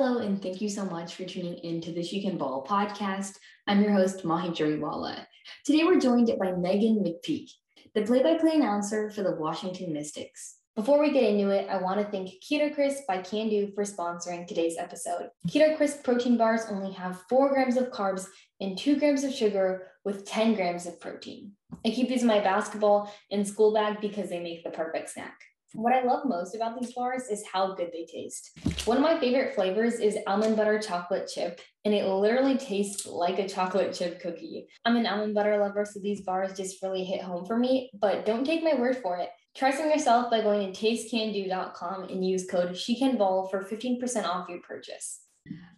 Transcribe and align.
Hello, 0.00 0.18
and 0.18 0.40
thank 0.40 0.60
you 0.60 0.68
so 0.68 0.84
much 0.84 1.16
for 1.16 1.24
tuning 1.24 1.56
in 1.56 1.80
to 1.80 1.90
the 1.90 2.04
She 2.04 2.22
Can 2.22 2.38
Ball 2.38 2.64
podcast. 2.64 3.32
I'm 3.66 3.82
your 3.82 3.90
host, 3.90 4.24
Mahi 4.24 4.50
Jariwala. 4.50 5.26
Today 5.64 5.82
we're 5.82 5.98
joined 5.98 6.30
by 6.38 6.52
Meghan 6.52 7.02
McPeak, 7.02 7.50
the 7.96 8.02
play 8.02 8.22
by 8.22 8.34
play 8.34 8.52
announcer 8.54 9.10
for 9.10 9.24
the 9.24 9.34
Washington 9.34 9.92
Mystics. 9.92 10.58
Before 10.76 11.00
we 11.00 11.10
get 11.10 11.24
into 11.24 11.50
it, 11.50 11.68
I 11.68 11.82
want 11.82 11.98
to 11.98 12.06
thank 12.12 12.30
Keto 12.48 12.72
Krisp 12.72 13.08
by 13.08 13.22
Can 13.22 13.72
for 13.74 13.82
sponsoring 13.82 14.46
today's 14.46 14.76
episode. 14.78 15.30
Keto 15.48 15.76
Krisp 15.76 16.04
protein 16.04 16.36
bars 16.36 16.66
only 16.70 16.92
have 16.92 17.24
4 17.28 17.52
grams 17.52 17.76
of 17.76 17.90
carbs 17.90 18.28
and 18.60 18.78
2 18.78 19.00
grams 19.00 19.24
of 19.24 19.34
sugar 19.34 19.88
with 20.04 20.24
10 20.24 20.54
grams 20.54 20.86
of 20.86 21.00
protein. 21.00 21.54
I 21.84 21.90
keep 21.90 22.08
these 22.08 22.22
in 22.22 22.28
my 22.28 22.38
basketball 22.38 23.12
and 23.32 23.44
school 23.44 23.74
bag 23.74 24.00
because 24.00 24.30
they 24.30 24.38
make 24.38 24.62
the 24.62 24.70
perfect 24.70 25.10
snack. 25.10 25.40
What 25.74 25.92
I 25.92 26.02
love 26.02 26.24
most 26.24 26.54
about 26.54 26.80
these 26.80 26.94
bars 26.94 27.24
is 27.28 27.44
how 27.46 27.74
good 27.74 27.90
they 27.92 28.06
taste. 28.06 28.58
One 28.86 28.96
of 28.96 29.02
my 29.02 29.20
favorite 29.20 29.54
flavors 29.54 30.00
is 30.00 30.16
almond 30.26 30.56
butter 30.56 30.78
chocolate 30.78 31.30
chip, 31.32 31.60
and 31.84 31.92
it 31.92 32.06
literally 32.06 32.56
tastes 32.56 33.06
like 33.06 33.38
a 33.38 33.48
chocolate 33.48 33.92
chip 33.92 34.18
cookie. 34.18 34.66
I'm 34.86 34.96
an 34.96 35.06
almond 35.06 35.34
butter 35.34 35.58
lover, 35.58 35.84
so 35.84 36.00
these 36.00 36.22
bars 36.22 36.56
just 36.56 36.82
really 36.82 37.04
hit 37.04 37.20
home 37.20 37.44
for 37.44 37.58
me, 37.58 37.90
but 38.00 38.24
don't 38.24 38.46
take 38.46 38.64
my 38.64 38.74
word 38.74 38.96
for 39.02 39.18
it. 39.18 39.28
Try 39.54 39.70
some 39.70 39.90
yourself 39.90 40.30
by 40.30 40.40
going 40.40 40.72
to 40.72 40.86
tastecando.com 40.86 42.04
and 42.04 42.26
use 42.26 42.46
code 42.50 42.70
SheCanBall 42.70 43.50
for 43.50 43.62
15% 43.62 44.24
off 44.24 44.48
your 44.48 44.60
purchase. 44.60 45.20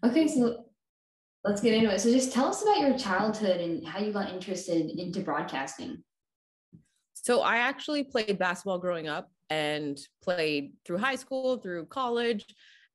Okay, 0.05 0.29
so 0.29 0.67
let's 1.43 1.61
get 1.61 1.75
into 1.75 1.93
it. 1.93 2.01
So 2.01 2.13
just 2.13 2.33
tell 2.33 2.47
us 2.47 2.63
about 2.63 2.79
your 2.79 2.97
childhood 2.97 3.61
and 3.61 3.85
how 3.85 3.99
you 3.99 4.13
got 4.13 4.33
interested 4.33 4.91
into 4.91 5.21
broadcasting. 5.21 6.05
So 7.15 7.41
I 7.41 7.57
actually 7.57 8.05
played 8.05 8.39
basketball 8.39 8.79
growing 8.79 9.09
up 9.09 9.31
and 9.51 10.01
played 10.23 10.73
through 10.85 10.99
high 10.99 11.17
school, 11.17 11.59
through 11.59 11.87
college, 11.87 12.47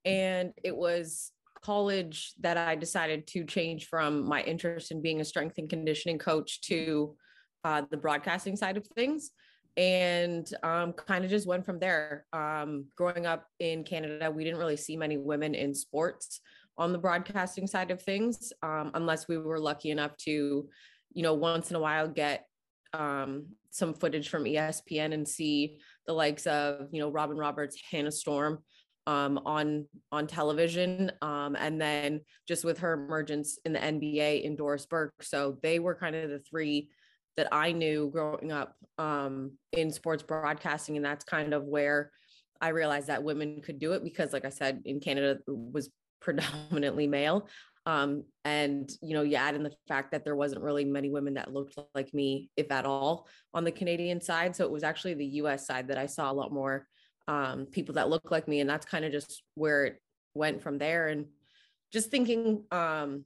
and 0.06 0.54
it 0.64 0.76
was 0.76 1.32
college 1.62 2.34
that 2.40 2.58
I 2.58 2.76
decided 2.76 3.28
to 3.28 3.44
change 3.44 3.88
from 3.88 4.24
my 4.24 4.42
interest 4.44 4.92
in 4.92 5.02
being 5.02 5.20
a 5.20 5.26
strength 5.26 5.58
and 5.58 5.70
conditioning 5.70 6.20
coach 6.20 6.62
to 6.62 7.16
uh, 7.64 7.82
the 7.90 7.98
broadcasting 7.98 8.56
side 8.56 8.78
of 8.78 8.86
things 8.88 9.32
and 9.78 10.48
um, 10.64 10.94
kind 10.94 11.26
of 11.26 11.32
just 11.32 11.48
went 11.48 11.66
from 11.66 11.80
there. 11.80 12.26
Um, 12.32 12.86
growing 12.96 13.26
up 13.26 13.48
in 13.60 13.84
Canada, 13.84 14.32
we 14.32 14.44
didn't 14.44 14.60
really 14.60 14.78
see 14.78 14.96
many 14.96 15.18
women 15.18 15.56
in 15.56 15.74
sports 15.74 16.40
on 16.78 16.92
the 16.92 16.98
broadcasting 16.98 17.68
side 17.68 17.92
of 17.92 18.02
things, 18.02 18.54
um, 18.62 18.92
unless 18.94 19.28
we 19.28 19.38
were 19.38 19.60
lucky 19.60 19.92
enough 19.92 20.16
to, 20.18 20.70
you 21.14 21.24
know, 21.24 21.34
once 21.34 21.70
in 21.70 21.76
a 21.76 21.80
while 21.80 22.08
get 22.08 22.46
um, 23.00 23.48
some 23.72 23.94
footage 23.94 24.30
from 24.30 24.46
ESPN 24.46 25.14
and 25.14 25.28
see 25.28 25.78
the 26.08 26.14
likes 26.14 26.48
of, 26.48 26.88
you 26.92 27.00
know, 27.00 27.10
Robin 27.10 27.38
Roberts, 27.38 27.78
Hannah 27.92 28.12
Storm 28.12 28.60
um, 29.08 29.40
on 29.46 29.86
on 30.12 30.28
television, 30.28 31.12
um, 31.22 31.56
and 31.60 31.80
then 31.80 32.22
just 32.48 32.64
with 32.64 32.80
her 32.80 32.94
emergence 32.94 33.60
in 33.66 33.74
the 33.74 33.80
NBA 33.80 34.44
in 34.44 34.56
Doris 34.56 34.86
Burke. 34.86 35.22
So 35.22 35.58
they 35.62 35.80
were 35.80 35.96
kind 35.96 36.16
of 36.16 36.30
the 36.30 36.40
three 36.40 36.90
that 37.38 37.48
I 37.52 37.72
knew 37.72 38.10
growing 38.12 38.52
up 38.52 38.76
um, 38.98 39.52
in 39.74 39.92
sports 39.92 40.24
broadcasting, 40.24 40.96
and 40.96 41.06
that's 41.06 41.26
kind 41.26 41.54
of 41.54 41.66
where 41.66 42.12
I 42.62 42.70
realized 42.70 43.08
that 43.08 43.24
women 43.24 43.62
could 43.62 43.80
do 43.80 43.92
it 43.94 44.04
because, 44.04 44.34
like 44.34 44.46
I 44.46 44.50
said, 44.50 44.82
in 44.86 45.00
Canada 45.00 45.40
was 45.48 45.90
predominantly 46.22 47.08
male. 47.08 47.48
Um, 47.86 48.24
and 48.44 48.92
you 49.02 49.14
know, 49.14 49.22
you 49.22 49.36
add 49.36 49.56
in 49.56 49.64
the 49.64 49.74
fact 49.88 50.12
that 50.12 50.24
there 50.24 50.36
wasn't 50.36 50.64
really 50.64 50.86
many 50.86 51.10
women 51.10 51.36
that 51.36 51.54
looked 51.54 51.78
like 51.94 52.14
me, 52.14 52.50
if 52.58 52.72
at 52.72 52.86
all, 52.86 53.28
on 53.54 53.64
the 53.64 53.72
Canadian 53.72 54.22
side. 54.22 54.56
So 54.56 54.66
it 54.66 54.72
was 54.72 54.84
actually 54.84 55.14
the 55.14 55.26
U.S. 55.26 55.68
side 55.68 55.88
that 55.90 55.98
I 55.98 56.08
saw 56.08 56.32
a 56.32 56.34
lot 56.34 56.52
more 56.52 56.88
um, 57.28 57.66
people 57.68 57.96
that 57.96 58.10
look 58.10 58.32
like 58.32 58.48
me, 58.48 58.60
and 58.60 58.70
that's 58.70 58.86
kind 58.86 59.06
of 59.06 59.12
just 59.12 59.44
where 59.54 59.86
it 59.86 60.02
went 60.34 60.62
from 60.62 60.78
there. 60.78 61.08
And 61.08 61.28
just 61.92 62.10
thinking, 62.10 62.64
um, 62.72 63.26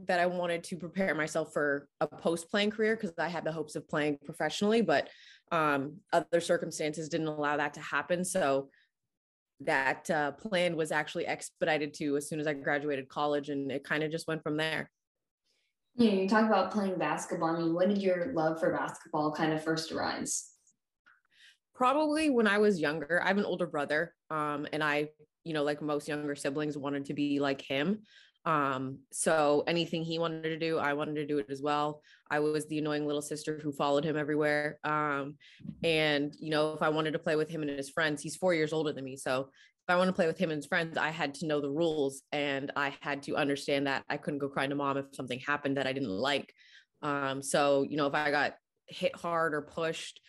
that 0.00 0.20
I 0.20 0.26
wanted 0.26 0.64
to 0.64 0.76
prepare 0.76 1.14
myself 1.14 1.52
for 1.52 1.88
a 2.00 2.06
post 2.06 2.50
playing 2.50 2.70
career 2.70 2.96
because 2.96 3.12
I 3.18 3.28
had 3.28 3.44
the 3.44 3.52
hopes 3.52 3.76
of 3.76 3.88
playing 3.88 4.18
professionally, 4.24 4.82
but 4.82 5.08
um, 5.52 5.98
other 6.12 6.40
circumstances 6.40 7.08
didn't 7.08 7.28
allow 7.28 7.56
that 7.56 7.74
to 7.74 7.80
happen. 7.80 8.24
So 8.24 8.70
that 9.64 10.10
uh, 10.10 10.32
plan 10.32 10.76
was 10.76 10.92
actually 10.92 11.26
expedited 11.26 11.94
to 11.94 12.16
as 12.16 12.28
soon 12.28 12.40
as 12.40 12.46
I 12.46 12.54
graduated 12.54 13.08
college, 13.08 13.48
and 13.48 13.70
it 13.70 13.84
kind 13.84 14.02
of 14.02 14.10
just 14.10 14.28
went 14.28 14.42
from 14.42 14.56
there. 14.56 14.90
Yeah, 15.96 16.10
you 16.10 16.28
talk 16.28 16.46
about 16.46 16.72
playing 16.72 16.98
basketball. 16.98 17.54
I 17.54 17.58
mean, 17.60 17.74
when 17.74 17.88
did 17.88 18.02
your 18.02 18.32
love 18.32 18.58
for 18.58 18.72
basketball 18.72 19.32
kind 19.32 19.52
of 19.52 19.62
first 19.62 19.92
arise? 19.92 20.50
Probably 21.74 22.30
when 22.30 22.46
I 22.46 22.58
was 22.58 22.80
younger. 22.80 23.22
I 23.22 23.28
have 23.28 23.38
an 23.38 23.44
older 23.44 23.66
brother, 23.66 24.14
um, 24.30 24.66
and 24.72 24.82
I, 24.82 25.10
you 25.44 25.52
know, 25.52 25.62
like 25.62 25.82
most 25.82 26.08
younger 26.08 26.34
siblings, 26.34 26.76
wanted 26.76 27.04
to 27.06 27.14
be 27.14 27.38
like 27.38 27.60
him. 27.60 28.02
Um, 28.46 28.98
so 29.10 29.64
anything 29.66 30.02
he 30.02 30.18
wanted 30.18 30.42
to 30.42 30.58
do, 30.58 30.78
I 30.78 30.92
wanted 30.92 31.14
to 31.16 31.26
do 31.26 31.38
it 31.38 31.46
as 31.50 31.62
well. 31.62 32.02
I 32.30 32.40
was 32.40 32.66
the 32.66 32.78
annoying 32.78 33.06
little 33.06 33.22
sister 33.22 33.58
who 33.62 33.72
followed 33.72 34.04
him 34.04 34.16
everywhere. 34.16 34.78
Um, 34.84 35.36
and 35.82 36.34
you 36.38 36.50
know, 36.50 36.74
if 36.74 36.82
I 36.82 36.90
wanted 36.90 37.12
to 37.12 37.18
play 37.18 37.36
with 37.36 37.48
him 37.48 37.62
and 37.62 37.70
his 37.70 37.90
friends, 37.90 38.22
he's 38.22 38.36
four 38.36 38.54
years 38.54 38.72
older 38.72 38.92
than 38.92 39.04
me. 39.04 39.16
So 39.16 39.48
if 39.86 39.94
I 39.94 39.96
want 39.96 40.08
to 40.08 40.14
play 40.14 40.26
with 40.26 40.38
him 40.38 40.50
and 40.50 40.58
his 40.58 40.66
friends, 40.66 40.96
I 40.96 41.10
had 41.10 41.34
to 41.36 41.46
know 41.46 41.60
the 41.60 41.70
rules 41.70 42.22
and 42.32 42.70
I 42.76 42.94
had 43.00 43.22
to 43.24 43.36
understand 43.36 43.86
that 43.86 44.04
I 44.08 44.16
couldn't 44.16 44.38
go 44.38 44.48
crying 44.48 44.70
to 44.70 44.76
mom 44.76 44.96
if 44.96 45.06
something 45.12 45.40
happened 45.40 45.76
that 45.76 45.86
I 45.86 45.92
didn't 45.92 46.08
like. 46.08 46.52
Um, 47.02 47.42
so, 47.42 47.84
you 47.88 47.96
know, 47.96 48.06
if 48.06 48.14
I 48.14 48.30
got 48.30 48.54
hit 48.86 49.14
hard 49.14 49.54
or 49.54 49.62
pushed, 49.62 50.20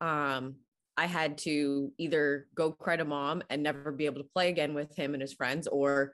um, 0.00 0.56
I 0.96 1.06
had 1.06 1.38
to 1.38 1.92
either 1.98 2.46
go 2.54 2.72
cry 2.72 2.96
to 2.96 3.04
mom 3.04 3.42
and 3.50 3.62
never 3.62 3.92
be 3.92 4.06
able 4.06 4.20
to 4.22 4.28
play 4.32 4.48
again 4.48 4.74
with 4.74 4.94
him 4.96 5.14
and 5.14 5.20
his 5.20 5.32
friends 5.32 5.66
or 5.66 6.12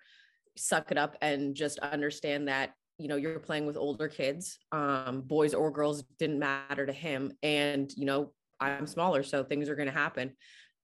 suck 0.61 0.91
it 0.91 0.99
up 0.99 1.17
and 1.21 1.55
just 1.55 1.79
understand 1.81 2.49
that 2.49 2.75
you 3.01 3.09
know 3.09 3.17
you're 3.17 3.39
playing 3.39 3.67
with 3.67 3.77
older 3.77 4.09
kids 4.09 4.59
um 4.73 5.23
boys 5.23 5.55
or 5.55 5.71
girls 5.71 6.05
didn't 6.19 6.39
matter 6.39 6.85
to 6.85 6.93
him 6.93 7.33
and 7.43 7.93
you 7.97 8.05
know 8.05 8.31
i'm 8.61 8.87
smaller 8.87 9.23
so 9.23 9.43
things 9.43 9.69
are 9.69 9.75
going 9.75 9.89
to 9.89 9.93
happen. 9.93 10.33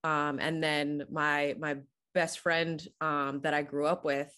Um 0.03 0.39
and 0.39 0.63
then 0.63 1.03
my 1.11 1.55
my 1.59 1.77
best 2.13 2.39
friend 2.39 2.85
um 3.01 3.41
that 3.41 3.53
i 3.53 3.61
grew 3.61 3.85
up 3.85 4.03
with 4.03 4.33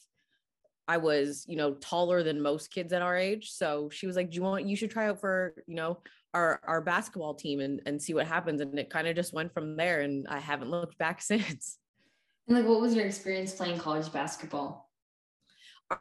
i 0.88 0.98
was 0.98 1.46
you 1.48 1.56
know 1.56 1.74
taller 1.76 2.24
than 2.24 2.42
most 2.42 2.72
kids 2.72 2.92
at 2.92 3.02
our 3.02 3.16
age 3.16 3.52
so 3.52 3.90
she 3.90 4.08
was 4.08 4.16
like 4.16 4.30
do 4.32 4.36
you 4.36 4.42
want 4.42 4.68
you 4.68 4.76
should 4.76 4.92
try 4.92 5.08
out 5.08 5.22
for 5.22 5.54
you 5.68 5.76
know 5.76 6.00
our 6.34 6.60
our 6.66 6.82
basketball 6.82 7.34
team 7.34 7.60
and 7.62 7.82
and 7.86 8.02
see 8.02 8.14
what 8.14 8.28
happens 8.28 8.60
and 8.60 8.78
it 8.78 8.90
kind 8.90 9.08
of 9.08 9.16
just 9.16 9.34
went 9.34 9.54
from 9.54 9.78
there 9.78 10.02
and 10.02 10.28
i 10.28 10.40
haven't 10.40 10.70
looked 10.70 10.98
back 10.98 11.22
since. 11.32 11.78
And 12.48 12.58
like 12.58 12.68
what 12.68 12.82
was 12.82 12.96
your 12.96 13.06
experience 13.06 13.54
playing 13.54 13.78
college 13.78 14.12
basketball 14.12 14.89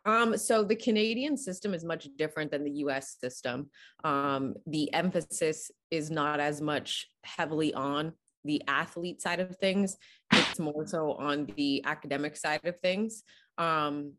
um, 0.05 0.37
so 0.37 0.65
the 0.65 0.77
Canadian 0.77 1.37
system 1.37 1.75
is 1.75 1.85
much 1.85 2.09
different 2.17 2.51
than 2.51 2.65
the 2.65 2.79
US 2.85 3.17
system. 3.21 3.71
Um, 4.05 4.55
the 4.67 4.93
emphasis 4.93 5.71
is 5.91 6.11
not 6.11 6.41
as 6.41 6.61
much 6.61 7.09
heavily 7.25 7.73
on 7.75 8.13
the 8.45 8.63
athlete 8.69 9.21
side 9.21 9.41
of 9.41 9.57
things, 9.57 9.97
it's 10.33 10.59
more 10.59 10.87
so 10.87 11.13
on 11.15 11.49
the 11.57 11.85
academic 11.85 12.37
side 12.37 12.61
of 12.65 12.79
things. 12.81 13.23
Um, 13.59 14.13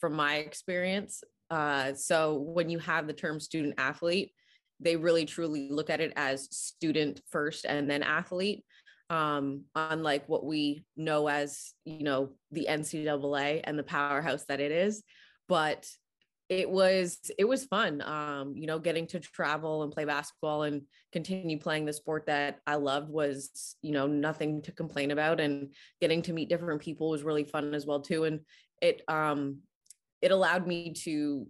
from 0.00 0.14
my 0.14 0.36
experience. 0.36 1.22
Uh, 1.50 1.94
so 1.94 2.34
when 2.34 2.68
you 2.68 2.78
have 2.78 3.06
the 3.06 3.12
term 3.12 3.40
student 3.40 3.74
athlete, 3.78 4.32
they 4.80 4.96
really 4.96 5.24
truly 5.24 5.68
look 5.70 5.90
at 5.90 6.00
it 6.00 6.12
as 6.16 6.48
student 6.54 7.20
first 7.30 7.64
and 7.64 7.88
then 7.88 8.02
athlete 8.02 8.64
um, 9.10 9.64
unlike 9.74 10.28
what 10.28 10.44
we 10.44 10.84
know 10.96 11.28
as, 11.28 11.72
you 11.84 12.02
know, 12.02 12.30
the 12.50 12.66
NCAA 12.68 13.60
and 13.64 13.78
the 13.78 13.82
powerhouse 13.82 14.44
that 14.46 14.60
it 14.60 14.72
is. 14.72 15.02
But 15.48 15.88
it 16.48 16.70
was 16.70 17.18
it 17.38 17.44
was 17.44 17.64
fun 17.64 18.00
um 18.02 18.54
you 18.56 18.66
know 18.66 18.78
getting 18.78 19.06
to 19.06 19.18
travel 19.18 19.82
and 19.82 19.92
play 19.92 20.04
basketball 20.04 20.62
and 20.62 20.82
continue 21.12 21.58
playing 21.58 21.84
the 21.84 21.92
sport 21.92 22.24
that 22.26 22.60
i 22.66 22.76
loved 22.76 23.10
was 23.10 23.76
you 23.82 23.92
know 23.92 24.06
nothing 24.06 24.62
to 24.62 24.70
complain 24.70 25.10
about 25.10 25.40
and 25.40 25.74
getting 26.00 26.22
to 26.22 26.32
meet 26.32 26.48
different 26.48 26.80
people 26.80 27.10
was 27.10 27.24
really 27.24 27.44
fun 27.44 27.74
as 27.74 27.84
well 27.84 28.00
too 28.00 28.24
and 28.24 28.40
it 28.80 29.02
um 29.08 29.58
it 30.22 30.30
allowed 30.30 30.66
me 30.66 30.92
to 30.92 31.46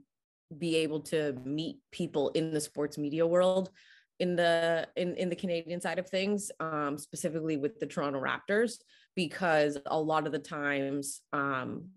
be 0.56 0.76
able 0.76 1.00
to 1.00 1.34
meet 1.44 1.76
people 1.90 2.30
in 2.30 2.52
the 2.52 2.60
sports 2.60 2.96
media 2.96 3.26
world 3.26 3.70
in 4.18 4.36
the 4.36 4.88
in 4.96 5.14
in 5.16 5.28
the 5.28 5.36
Canadian 5.36 5.80
side 5.80 5.98
of 5.98 6.08
things, 6.08 6.50
um, 6.60 6.96
specifically 6.98 7.56
with 7.56 7.78
the 7.78 7.86
Toronto 7.86 8.20
Raptors, 8.20 8.78
because 9.14 9.78
a 9.86 9.98
lot 9.98 10.26
of 10.26 10.32
the 10.32 10.38
times 10.38 11.20
um, 11.32 11.88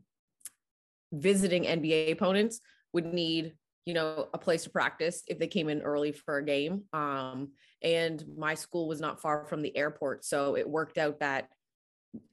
visiting 1.11 1.63
NBA 1.63 2.11
opponents 2.11 2.59
would 2.93 3.05
need 3.05 3.53
you 3.85 3.93
know 3.93 4.27
a 4.33 4.37
place 4.37 4.63
to 4.63 4.69
practice 4.69 5.23
if 5.27 5.39
they 5.39 5.47
came 5.47 5.69
in 5.69 5.81
early 5.81 6.11
for 6.11 6.37
a 6.37 6.45
game. 6.45 6.83
Um, 6.93 7.51
and 7.81 8.23
my 8.37 8.55
school 8.55 8.87
was 8.87 8.99
not 8.99 9.21
far 9.21 9.45
from 9.45 9.61
the 9.61 9.75
airport, 9.75 10.25
so 10.25 10.57
it 10.57 10.69
worked 10.69 10.97
out 10.97 11.19
that 11.19 11.49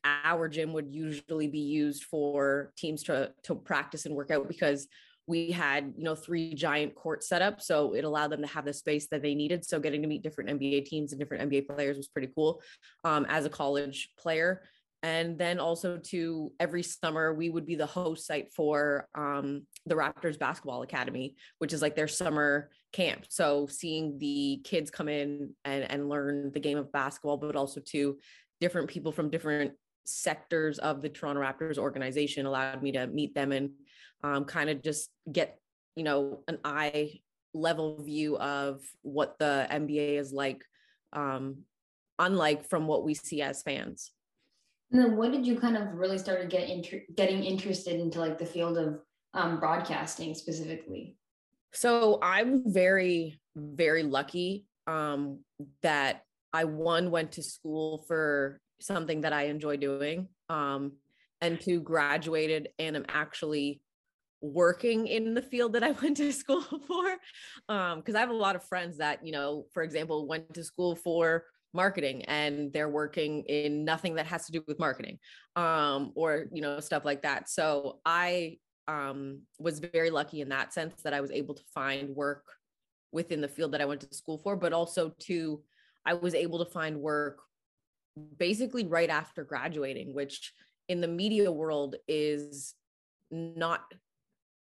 our 0.04 0.48
gym 0.48 0.72
would 0.72 0.92
usually 0.92 1.48
be 1.48 1.60
used 1.60 2.04
for 2.04 2.72
teams 2.76 3.04
to 3.04 3.32
to 3.44 3.54
practice 3.54 4.06
and 4.06 4.14
work 4.14 4.30
out 4.30 4.48
because 4.48 4.88
we 5.26 5.50
had 5.50 5.92
you 5.96 6.04
know 6.04 6.14
three 6.14 6.54
giant 6.54 6.94
courts 6.94 7.28
set 7.28 7.42
up 7.42 7.60
so 7.60 7.94
it 7.94 8.04
allowed 8.04 8.30
them 8.30 8.42
to 8.42 8.46
have 8.46 8.64
the 8.64 8.72
space 8.72 9.08
that 9.08 9.22
they 9.22 9.34
needed 9.34 9.64
so 9.64 9.80
getting 9.80 10.02
to 10.02 10.08
meet 10.08 10.22
different 10.22 10.50
nba 10.50 10.84
teams 10.84 11.12
and 11.12 11.18
different 11.18 11.50
nba 11.50 11.66
players 11.66 11.96
was 11.96 12.08
pretty 12.08 12.30
cool 12.34 12.62
um, 13.04 13.26
as 13.28 13.44
a 13.44 13.50
college 13.50 14.10
player. 14.18 14.62
And 15.02 15.38
then 15.38 15.60
also 15.60 15.98
to 15.98 16.52
every 16.58 16.82
summer 16.82 17.32
we 17.32 17.50
would 17.50 17.66
be 17.66 17.76
the 17.76 17.86
host 17.86 18.26
site 18.26 18.52
for 18.52 19.08
um, 19.14 19.62
the 19.84 19.94
raptors 19.94 20.38
basketball 20.38 20.82
academy 20.82 21.36
which 21.58 21.72
is 21.72 21.82
like 21.82 21.94
their 21.94 22.08
summer 22.08 22.70
camp. 22.92 23.26
So 23.28 23.66
seeing 23.66 24.18
the 24.18 24.60
kids 24.64 24.90
come 24.90 25.08
in 25.08 25.54
and, 25.64 25.84
and 25.90 26.08
learn 26.08 26.50
the 26.52 26.60
game 26.60 26.78
of 26.78 26.90
basketball 26.92 27.36
but 27.36 27.56
also 27.56 27.80
to 27.92 28.18
different 28.60 28.88
people 28.88 29.12
from 29.12 29.30
different 29.30 29.72
sectors 30.06 30.78
of 30.78 31.02
the 31.02 31.08
toronto 31.08 31.42
raptors 31.42 31.78
organization 31.78 32.46
allowed 32.46 32.82
me 32.82 32.92
to 32.92 33.06
meet 33.08 33.34
them 33.34 33.52
and 33.52 33.70
um, 34.22 34.44
kind 34.44 34.70
of 34.70 34.82
just 34.82 35.10
get 35.30 35.58
you 35.94 36.04
know 36.04 36.40
an 36.48 36.58
eye 36.64 37.20
level 37.54 38.02
view 38.02 38.36
of 38.36 38.82
what 39.02 39.38
the 39.38 39.66
nba 39.70 40.18
is 40.18 40.32
like 40.32 40.62
um, 41.12 41.58
unlike 42.18 42.68
from 42.68 42.86
what 42.86 43.04
we 43.04 43.14
see 43.14 43.40
as 43.40 43.62
fans 43.62 44.12
and 44.90 45.02
then 45.02 45.16
what 45.16 45.32
did 45.32 45.46
you 45.46 45.58
kind 45.58 45.76
of 45.76 45.94
really 45.94 46.18
start 46.18 46.40
to 46.42 46.46
get 46.46 46.68
inter- 46.68 47.02
getting 47.14 47.42
interested 47.42 47.98
into 47.98 48.20
like 48.20 48.38
the 48.38 48.46
field 48.46 48.78
of 48.78 49.00
um, 49.34 49.58
broadcasting 49.58 50.34
specifically? 50.34 51.16
So 51.72 52.18
I'm 52.22 52.62
very, 52.72 53.40
very 53.56 54.02
lucky 54.02 54.64
um, 54.86 55.40
that 55.82 56.22
I 56.52 56.64
one 56.64 57.10
went 57.10 57.32
to 57.32 57.42
school 57.42 58.04
for 58.06 58.60
something 58.80 59.22
that 59.22 59.32
I 59.32 59.44
enjoy 59.44 59.76
doing, 59.76 60.28
um, 60.48 60.92
and 61.40 61.60
two 61.60 61.80
graduated 61.80 62.68
and 62.78 62.96
am 62.96 63.04
actually 63.08 63.80
working 64.40 65.06
in 65.06 65.34
the 65.34 65.42
field 65.42 65.72
that 65.74 65.82
I 65.82 65.90
went 66.02 66.16
to 66.18 66.32
school 66.32 66.62
for. 66.62 67.16
Because 67.66 68.14
um, 68.14 68.16
I 68.16 68.20
have 68.20 68.30
a 68.30 68.34
lot 68.34 68.56
of 68.56 68.64
friends 68.64 68.98
that, 68.98 69.24
you 69.24 69.32
know, 69.32 69.66
for 69.72 69.82
example, 69.82 70.26
went 70.26 70.54
to 70.54 70.64
school 70.64 70.94
for 70.94 71.44
marketing 71.76 72.24
and 72.24 72.72
they're 72.72 72.88
working 72.88 73.42
in 73.44 73.84
nothing 73.84 74.14
that 74.16 74.26
has 74.26 74.46
to 74.46 74.52
do 74.52 74.64
with 74.66 74.80
marketing 74.80 75.18
um, 75.54 76.10
or 76.16 76.46
you 76.50 76.62
know 76.62 76.80
stuff 76.80 77.04
like 77.04 77.22
that 77.22 77.48
so 77.48 78.00
i 78.04 78.56
um, 78.88 79.40
was 79.58 79.78
very 79.78 80.10
lucky 80.10 80.40
in 80.40 80.48
that 80.48 80.72
sense 80.72 81.02
that 81.02 81.12
i 81.12 81.20
was 81.20 81.30
able 81.30 81.54
to 81.54 81.62
find 81.74 82.08
work 82.16 82.44
within 83.12 83.40
the 83.40 83.48
field 83.48 83.72
that 83.72 83.80
i 83.80 83.84
went 83.84 84.00
to 84.00 84.14
school 84.14 84.38
for 84.38 84.56
but 84.56 84.72
also 84.72 85.12
to 85.20 85.62
i 86.06 86.14
was 86.14 86.34
able 86.34 86.64
to 86.64 86.70
find 86.70 86.98
work 86.98 87.40
basically 88.38 88.86
right 88.86 89.10
after 89.10 89.44
graduating 89.44 90.14
which 90.14 90.52
in 90.88 91.00
the 91.00 91.08
media 91.08 91.52
world 91.52 91.96
is 92.08 92.74
not 93.30 93.82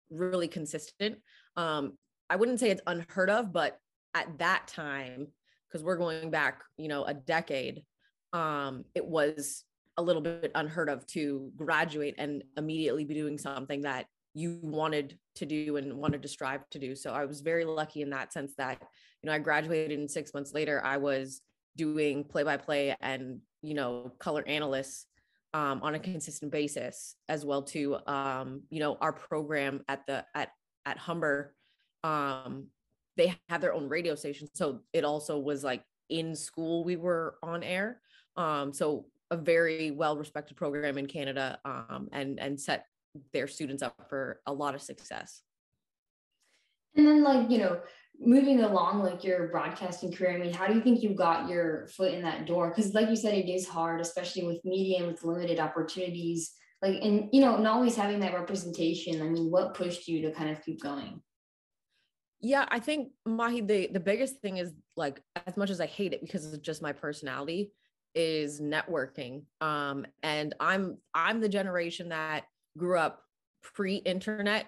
really 0.09 0.47
consistent 0.47 1.17
um, 1.55 1.93
i 2.29 2.35
wouldn't 2.35 2.59
say 2.59 2.69
it's 2.69 2.81
unheard 2.87 3.29
of 3.29 3.51
but 3.53 3.79
at 4.13 4.37
that 4.39 4.67
time 4.67 5.27
because 5.69 5.83
we're 5.83 5.97
going 5.97 6.31
back, 6.31 6.63
you 6.77 6.87
know, 6.87 7.03
a 7.03 7.13
decade, 7.13 7.83
um, 8.33 8.85
it 8.95 9.05
was 9.05 9.63
a 9.97 10.01
little 10.01 10.21
bit 10.21 10.51
unheard 10.55 10.89
of 10.89 11.05
to 11.07 11.51
graduate 11.55 12.15
and 12.17 12.43
immediately 12.57 13.05
be 13.05 13.13
doing 13.13 13.37
something 13.37 13.81
that 13.81 14.05
you 14.33 14.59
wanted 14.61 15.17
to 15.35 15.45
do 15.45 15.77
and 15.77 15.93
wanted 15.93 16.21
to 16.21 16.27
strive 16.27 16.67
to 16.69 16.79
do. 16.79 16.95
So 16.95 17.11
I 17.11 17.25
was 17.25 17.41
very 17.41 17.65
lucky 17.65 18.01
in 18.01 18.09
that 18.11 18.31
sense 18.31 18.53
that, 18.57 18.81
you 19.21 19.27
know, 19.27 19.33
I 19.33 19.39
graduated 19.39 19.99
and 19.99 20.09
six 20.09 20.33
months 20.33 20.53
later, 20.53 20.81
I 20.83 20.97
was 20.97 21.41
doing 21.75 22.23
play 22.23 22.43
by 22.43 22.57
play 22.57 22.95
and, 23.01 23.39
you 23.61 23.73
know, 23.73 24.11
color 24.19 24.43
analysts 24.47 25.05
um, 25.53 25.81
on 25.81 25.95
a 25.95 25.99
consistent 25.99 26.51
basis 26.51 27.15
as 27.27 27.45
well 27.45 27.63
to, 27.63 27.97
um, 28.07 28.61
you 28.69 28.79
know, 28.79 28.97
our 29.01 29.13
program 29.13 29.81
at 29.87 30.05
the, 30.05 30.25
at, 30.35 30.49
at 30.85 30.97
Humber 30.97 31.55
um, 32.03 32.67
they 33.17 33.35
had 33.49 33.61
their 33.61 33.73
own 33.73 33.89
radio 33.89 34.15
station. 34.15 34.47
So 34.53 34.79
it 34.93 35.03
also 35.03 35.37
was 35.37 35.63
like 35.63 35.83
in 36.09 36.35
school 36.35 36.83
we 36.83 36.95
were 36.95 37.35
on 37.43 37.63
air. 37.63 38.01
Um, 38.37 38.73
so 38.73 39.05
a 39.31 39.37
very 39.37 39.91
well 39.91 40.17
respected 40.17 40.57
program 40.57 40.97
in 40.97 41.05
Canada 41.05 41.59
um, 41.65 42.09
and 42.11 42.39
and 42.39 42.59
set 42.59 42.85
their 43.33 43.47
students 43.47 43.83
up 43.83 44.07
for 44.09 44.39
a 44.45 44.53
lot 44.53 44.75
of 44.75 44.81
success. 44.81 45.41
And 46.95 47.05
then 47.05 47.23
like, 47.23 47.49
you 47.49 47.59
know, 47.59 47.81
moving 48.19 48.61
along 48.61 49.03
like 49.03 49.23
your 49.23 49.47
broadcasting 49.47 50.11
career, 50.11 50.35
I 50.35 50.37
mean, 50.37 50.53
how 50.53 50.67
do 50.67 50.73
you 50.73 50.81
think 50.81 51.01
you 51.01 51.13
got 51.13 51.49
your 51.49 51.87
foot 51.87 52.13
in 52.13 52.21
that 52.23 52.45
door? 52.45 52.69
Because 52.69 52.93
like 52.93 53.09
you 53.09 53.15
said, 53.15 53.33
it 53.33 53.49
is 53.49 53.67
hard, 53.67 54.01
especially 54.01 54.45
with 54.45 54.63
media 54.65 54.99
and 54.99 55.07
with 55.07 55.23
limited 55.23 55.59
opportunities. 55.59 56.51
Like, 56.81 57.01
and 57.01 57.29
you 57.31 57.41
know, 57.41 57.57
not 57.57 57.75
always 57.75 57.95
having 57.95 58.19
that 58.21 58.33
representation. 58.33 59.21
I 59.21 59.25
mean, 59.25 59.51
what 59.51 59.73
pushed 59.73 60.07
you 60.07 60.21
to 60.23 60.31
kind 60.31 60.49
of 60.49 60.63
keep 60.63 60.81
going? 60.81 61.21
Yeah, 62.41 62.65
I 62.69 62.79
think 62.79 63.11
Mahi, 63.25 63.61
the 63.61 63.89
the 63.91 63.99
biggest 63.99 64.39
thing 64.39 64.57
is 64.57 64.71
like 64.95 65.21
as 65.45 65.57
much 65.57 65.69
as 65.69 65.81
I 65.81 65.87
hate 65.87 66.13
it 66.13 66.21
because 66.21 66.53
it's 66.53 66.65
just 66.65 66.81
my 66.81 66.93
personality, 66.93 67.71
is 68.15 68.61
networking. 68.61 69.43
Um, 69.61 70.05
and 70.23 70.55
I'm 70.59 70.97
I'm 71.13 71.41
the 71.41 71.49
generation 71.49 72.09
that 72.09 72.45
grew 72.77 72.97
up 72.97 73.21
pre-internet 73.61 74.67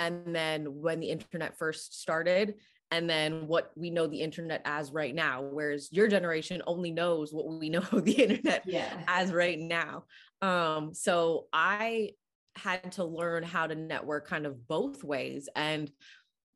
and 0.00 0.34
then 0.34 0.80
when 0.80 1.00
the 1.00 1.10
internet 1.10 1.56
first 1.56 2.00
started 2.00 2.54
and 2.92 3.10
then 3.10 3.48
what 3.48 3.72
we 3.74 3.90
know 3.90 4.06
the 4.06 4.20
internet 4.20 4.62
as 4.64 4.92
right 4.92 5.14
now 5.14 5.42
whereas 5.42 5.88
your 5.90 6.06
generation 6.06 6.62
only 6.66 6.92
knows 6.92 7.32
what 7.32 7.48
we 7.48 7.68
know 7.70 7.80
the 7.80 8.12
internet 8.12 8.62
yeah. 8.66 9.02
as 9.08 9.32
right 9.32 9.58
now 9.58 10.04
um 10.42 10.94
so 10.94 11.46
i 11.52 12.10
had 12.54 12.92
to 12.92 13.02
learn 13.02 13.42
how 13.42 13.66
to 13.66 13.74
network 13.74 14.28
kind 14.28 14.46
of 14.46 14.68
both 14.68 15.02
ways 15.02 15.48
and 15.56 15.90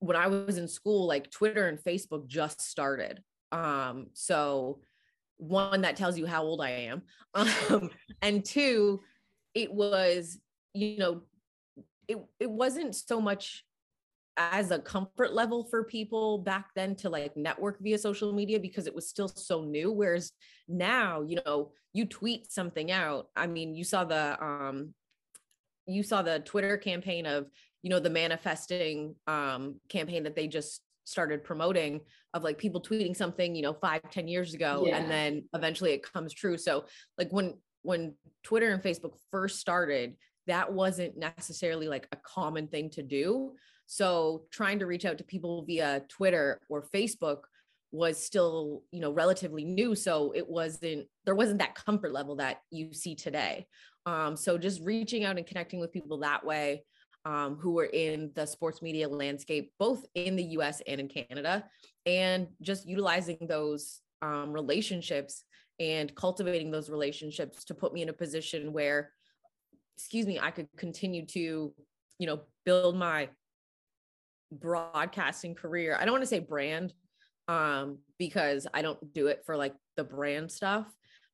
when 0.00 0.16
I 0.16 0.26
was 0.26 0.58
in 0.58 0.68
school, 0.68 1.06
like 1.06 1.30
Twitter 1.30 1.68
and 1.68 1.78
Facebook 1.78 2.26
just 2.26 2.60
started. 2.60 3.22
Um, 3.52 4.08
so 4.12 4.80
one 5.38 5.82
that 5.82 5.96
tells 5.96 6.18
you 6.18 6.26
how 6.26 6.42
old 6.42 6.60
I 6.60 6.70
am. 6.70 7.02
Um, 7.68 7.90
and 8.22 8.42
two, 8.42 9.02
it 9.52 9.70
was, 9.70 10.38
you 10.72 10.96
know, 10.96 11.20
it 12.08 12.16
it 12.40 12.50
wasn't 12.50 12.94
so 12.94 13.20
much 13.20 13.62
as 14.36 14.70
a 14.70 14.78
comfort 14.78 15.32
level 15.32 15.64
for 15.64 15.84
people 15.84 16.38
back 16.38 16.70
then 16.74 16.94
to 16.96 17.08
like 17.08 17.36
network 17.36 17.78
via 17.80 17.98
social 17.98 18.32
media 18.32 18.60
because 18.60 18.86
it 18.86 18.94
was 18.94 19.08
still 19.08 19.28
so 19.28 19.62
new 19.62 19.90
whereas 19.90 20.32
now 20.68 21.22
you 21.22 21.38
know 21.44 21.72
you 21.92 22.04
tweet 22.04 22.52
something 22.52 22.92
out. 22.92 23.28
I 23.34 23.46
mean 23.46 23.74
you 23.74 23.84
saw 23.84 24.04
the 24.04 24.42
um 24.44 24.94
you 25.86 26.02
saw 26.02 26.20
the 26.22 26.40
twitter 26.40 26.76
campaign 26.76 27.26
of 27.26 27.46
you 27.82 27.90
know 27.90 28.00
the 28.00 28.10
manifesting 28.10 29.14
um, 29.28 29.76
campaign 29.88 30.24
that 30.24 30.34
they 30.34 30.48
just 30.48 30.82
started 31.04 31.44
promoting 31.44 32.00
of 32.34 32.42
like 32.42 32.58
people 32.58 32.82
tweeting 32.82 33.16
something 33.16 33.54
you 33.54 33.62
know 33.62 33.72
five 33.72 34.02
ten 34.10 34.26
years 34.26 34.54
ago 34.54 34.84
yeah. 34.86 34.96
and 34.96 35.10
then 35.10 35.44
eventually 35.54 35.92
it 35.92 36.02
comes 36.02 36.32
true. 36.34 36.58
So 36.58 36.84
like 37.16 37.32
when 37.32 37.54
when 37.82 38.14
twitter 38.42 38.70
and 38.70 38.82
facebook 38.82 39.14
first 39.30 39.60
started 39.60 40.16
that 40.48 40.72
wasn't 40.72 41.16
necessarily 41.16 41.86
like 41.86 42.08
a 42.10 42.16
common 42.16 42.66
thing 42.66 42.90
to 42.90 43.02
do 43.02 43.52
so 43.86 44.43
trying 44.50 44.78
to 44.78 44.86
reach 44.86 45.05
out 45.05 45.19
to 45.19 45.24
people 45.24 45.64
via 45.64 46.02
twitter 46.08 46.60
or 46.69 46.82
facebook 46.94 47.43
was 47.93 48.22
still 48.22 48.82
you 48.90 49.00
know 49.00 49.10
relatively 49.10 49.64
new. 49.64 49.94
So 49.94 50.32
it 50.34 50.48
wasn't 50.48 51.06
there 51.24 51.34
wasn't 51.34 51.60
that 51.60 51.74
comfort 51.74 52.12
level 52.12 52.36
that 52.36 52.58
you 52.70 52.93
see 52.93 53.14
today. 53.14 53.66
Um 54.05 54.36
so 54.36 54.58
just 54.58 54.82
reaching 54.82 55.24
out 55.24 55.38
and 55.38 55.46
connecting 55.46 55.81
with 55.81 55.93
people 55.93 56.19
that 56.19 56.44
way 56.44 56.84
um, 57.24 57.56
who 57.56 57.72
were 57.72 57.86
in 57.86 58.31
the 58.36 58.46
sports 58.46 58.81
media 58.81 59.08
landscape, 59.08 59.72
both 59.81 60.05
in 60.14 60.36
the 60.36 60.44
US 60.58 60.81
and 60.86 61.00
in 61.00 61.08
Canada, 61.08 61.64
and 62.06 62.46
just 62.62 62.86
utilizing 62.86 63.38
those 63.48 64.00
um, 64.22 64.52
relationships 64.52 65.43
and 65.81 66.14
cultivating 66.14 66.70
those 66.70 66.88
relationships 66.88 67.64
to 67.64 67.74
put 67.74 67.93
me 67.93 68.02
in 68.02 68.10
a 68.10 68.12
position 68.12 68.72
where, 68.72 69.10
excuse 69.96 70.24
me, 70.24 70.38
I 70.38 70.52
could 70.52 70.69
continue 70.76 71.26
to, 71.26 71.74
you 72.20 72.26
know, 72.26 72.43
build 72.64 72.96
my 72.96 73.28
broadcasting 74.53 75.55
career. 75.55 75.96
I 75.98 76.05
don't 76.05 76.12
want 76.12 76.22
to 76.22 76.29
say 76.29 76.38
brand 76.41 76.93
um, 77.48 77.98
because 78.19 78.67
I 78.74 78.82
don't 78.82 79.12
do 79.12 79.29
it 79.29 79.43
for 79.46 79.56
like 79.56 79.74
the 79.96 80.05
brand 80.05 80.50
stuff, 80.50 80.86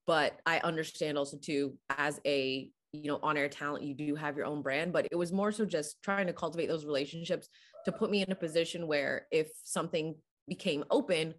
but 0.07 0.38
I 0.47 0.59
understand 0.61 1.19
also 1.19 1.37
too 1.38 1.76
as 1.90 2.21
a 2.26 2.71
you 2.92 3.09
know 3.09 3.19
on 3.23 3.37
air 3.37 3.49
talent 3.49 3.85
you 3.85 3.95
do 3.95 4.14
have 4.14 4.37
your 4.37 4.47
own 4.47 4.62
brand 4.62 4.92
but 4.92 5.07
it 5.11 5.16
was 5.16 5.33
more 5.33 5.50
so 5.50 5.64
just 5.64 6.02
trying 6.02 6.26
to 6.26 6.33
cultivate 6.33 6.66
those 6.66 6.85
relationships 6.85 7.49
to 7.85 7.92
put 7.92 8.11
me 8.11 8.23
in 8.23 8.31
a 8.31 8.37
position 8.37 8.87
where 8.87 9.26
if 9.31 9.49
something 9.64 10.14
became 10.47 10.85
open 10.90 11.33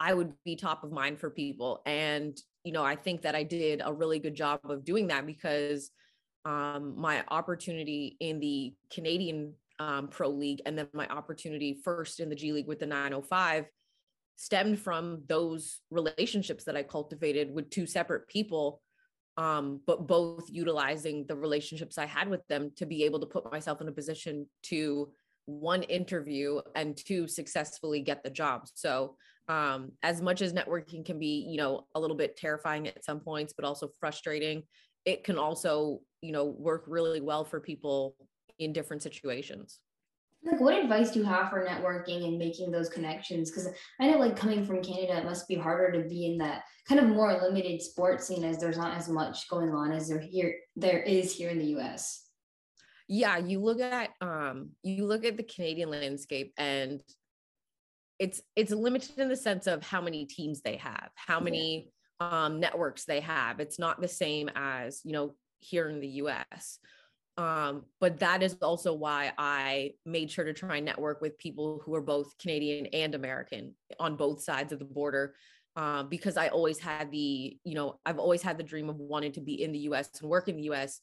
i 0.00 0.12
would 0.12 0.32
be 0.44 0.56
top 0.56 0.82
of 0.82 0.90
mind 0.90 1.18
for 1.20 1.30
people 1.30 1.80
and 1.86 2.38
you 2.64 2.72
know 2.72 2.84
i 2.84 2.96
think 2.96 3.22
that 3.22 3.36
i 3.36 3.42
did 3.44 3.80
a 3.84 3.92
really 3.92 4.18
good 4.18 4.34
job 4.34 4.58
of 4.64 4.84
doing 4.84 5.06
that 5.06 5.26
because 5.26 5.90
um, 6.46 6.94
my 6.96 7.22
opportunity 7.28 8.16
in 8.18 8.40
the 8.40 8.74
canadian 8.92 9.54
um, 9.80 10.06
pro 10.06 10.28
league 10.28 10.62
and 10.66 10.78
then 10.78 10.86
my 10.92 11.08
opportunity 11.08 11.80
first 11.82 12.20
in 12.20 12.28
the 12.28 12.36
g 12.36 12.52
league 12.52 12.68
with 12.68 12.78
the 12.78 12.86
905 12.86 13.64
stemmed 14.36 14.78
from 14.78 15.22
those 15.26 15.80
relationships 15.90 16.64
that 16.64 16.76
i 16.76 16.82
cultivated 16.82 17.52
with 17.52 17.68
two 17.70 17.86
separate 17.86 18.28
people 18.28 18.80
um, 19.36 19.80
but 19.86 20.06
both 20.06 20.50
utilizing 20.50 21.24
the 21.26 21.36
relationships 21.36 21.96
I 21.96 22.04
had 22.04 22.28
with 22.28 22.46
them 22.48 22.72
to 22.76 22.84
be 22.84 23.04
able 23.04 23.20
to 23.20 23.26
put 23.26 23.50
myself 23.50 23.80
in 23.80 23.88
a 23.88 23.92
position 23.92 24.46
to 24.64 25.10
one 25.46 25.82
interview 25.84 26.60
and 26.74 26.94
to 27.06 27.26
successfully 27.26 28.00
get 28.00 28.22
the 28.22 28.28
job. 28.28 28.66
So, 28.74 29.16
um, 29.48 29.92
as 30.02 30.20
much 30.20 30.42
as 30.42 30.52
networking 30.52 31.06
can 31.06 31.18
be, 31.18 31.46
you 31.48 31.56
know, 31.56 31.86
a 31.94 32.00
little 32.00 32.16
bit 32.16 32.36
terrifying 32.36 32.86
at 32.86 33.04
some 33.04 33.20
points, 33.20 33.54
but 33.54 33.64
also 33.64 33.88
frustrating, 33.98 34.64
it 35.04 35.24
can 35.24 35.38
also 35.38 36.00
you 36.22 36.32
know 36.32 36.44
work 36.44 36.84
really 36.86 37.20
well 37.20 37.44
for 37.44 37.60
people 37.60 38.14
in 38.60 38.72
different 38.72 39.02
situations. 39.02 39.78
Like 40.42 40.60
what 40.60 40.78
advice 40.78 41.10
do 41.10 41.18
you 41.18 41.24
have 41.26 41.50
for 41.50 41.66
networking 41.66 42.24
and 42.26 42.38
making 42.38 42.70
those 42.70 42.88
connections? 42.88 43.50
Because 43.50 43.68
i 44.00 44.06
know 44.06 44.16
like 44.16 44.36
coming 44.36 44.64
from 44.64 44.82
canada 44.82 45.18
it 45.18 45.24
must 45.24 45.46
be 45.46 45.54
harder 45.54 45.92
to 45.92 46.08
be 46.08 46.26
in 46.26 46.38
that 46.38 46.62
kind 46.88 46.98
of 46.98 47.06
more 47.06 47.38
limited 47.42 47.82
sports 47.82 48.26
scene 48.26 48.44
as 48.44 48.58
there's 48.58 48.78
not 48.78 48.96
as 48.96 49.08
much 49.08 49.48
going 49.48 49.70
on 49.70 49.92
as 49.92 50.08
there 50.08 50.18
here 50.18 50.54
there 50.76 51.02
is 51.02 51.34
here 51.34 51.50
in 51.50 51.58
the 51.58 51.66
us 51.66 52.24
yeah 53.06 53.36
you 53.36 53.60
look 53.60 53.80
at 53.80 54.10
um 54.22 54.70
you 54.82 55.04
look 55.04 55.24
at 55.24 55.36
the 55.36 55.42
canadian 55.42 55.90
landscape 55.90 56.54
and 56.56 57.02
it's 58.20 58.42
it's 58.54 58.70
limited 58.70 59.18
in 59.18 59.28
the 59.28 59.36
sense 59.36 59.66
of 59.66 59.82
how 59.82 60.00
many 60.00 60.26
teams 60.26 60.60
they 60.60 60.76
have 60.76 61.10
how 61.16 61.40
many 61.40 61.88
yeah. 62.20 62.44
um 62.44 62.60
networks 62.60 63.06
they 63.06 63.20
have. 63.20 63.58
It's 63.60 63.78
not 63.78 64.00
the 64.00 64.08
same 64.08 64.50
as 64.54 65.00
you 65.04 65.12
know 65.12 65.34
here 65.58 65.88
in 65.88 66.00
the 66.00 66.08
us 66.08 66.78
um 67.40 67.84
but 68.00 68.18
that 68.18 68.42
is 68.42 68.54
also 68.60 68.92
why 68.92 69.32
i 69.38 69.92
made 70.04 70.30
sure 70.30 70.44
to 70.44 70.52
try 70.52 70.76
and 70.76 70.84
network 70.84 71.20
with 71.20 71.38
people 71.38 71.80
who 71.84 71.94
are 71.94 72.02
both 72.02 72.36
canadian 72.38 72.86
and 72.86 73.14
american 73.14 73.74
on 73.98 74.16
both 74.16 74.42
sides 74.42 74.72
of 74.72 74.78
the 74.78 74.84
border 74.84 75.34
um, 75.76 76.08
because 76.08 76.36
I 76.36 76.48
always 76.48 76.78
had 76.78 77.10
the, 77.10 77.56
you 77.64 77.74
know, 77.74 78.00
I've 78.04 78.18
always 78.18 78.42
had 78.42 78.58
the 78.58 78.64
dream 78.64 78.90
of 78.90 78.96
wanting 78.96 79.32
to 79.32 79.40
be 79.40 79.62
in 79.62 79.72
the 79.72 79.78
US 79.90 80.10
and 80.20 80.28
work 80.28 80.48
in 80.48 80.56
the 80.56 80.64
US 80.64 81.00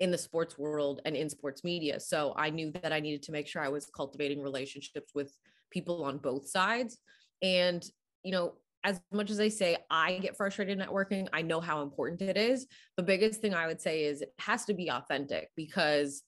in 0.00 0.10
the 0.10 0.18
sports 0.18 0.58
world 0.58 1.00
and 1.04 1.14
in 1.14 1.28
sports 1.28 1.62
media. 1.62 2.00
So 2.00 2.34
I 2.36 2.50
knew 2.50 2.72
that 2.82 2.92
I 2.92 3.00
needed 3.00 3.22
to 3.24 3.32
make 3.32 3.46
sure 3.46 3.62
I 3.62 3.68
was 3.68 3.86
cultivating 3.94 4.42
relationships 4.42 5.12
with 5.14 5.32
people 5.70 6.04
on 6.04 6.18
both 6.18 6.48
sides. 6.48 6.98
And, 7.42 7.84
you 8.22 8.32
know, 8.32 8.54
as 8.84 9.00
much 9.12 9.30
as 9.30 9.40
I 9.40 9.48
say 9.48 9.76
I 9.90 10.18
get 10.18 10.36
frustrated 10.36 10.78
networking, 10.78 11.28
I 11.32 11.42
know 11.42 11.60
how 11.60 11.82
important 11.82 12.22
it 12.22 12.36
is. 12.36 12.66
The 12.96 13.02
biggest 13.02 13.40
thing 13.40 13.54
I 13.54 13.66
would 13.66 13.80
say 13.80 14.04
is 14.04 14.22
it 14.22 14.32
has 14.38 14.64
to 14.66 14.74
be 14.74 14.90
authentic 14.90 15.50
because, 15.56 16.22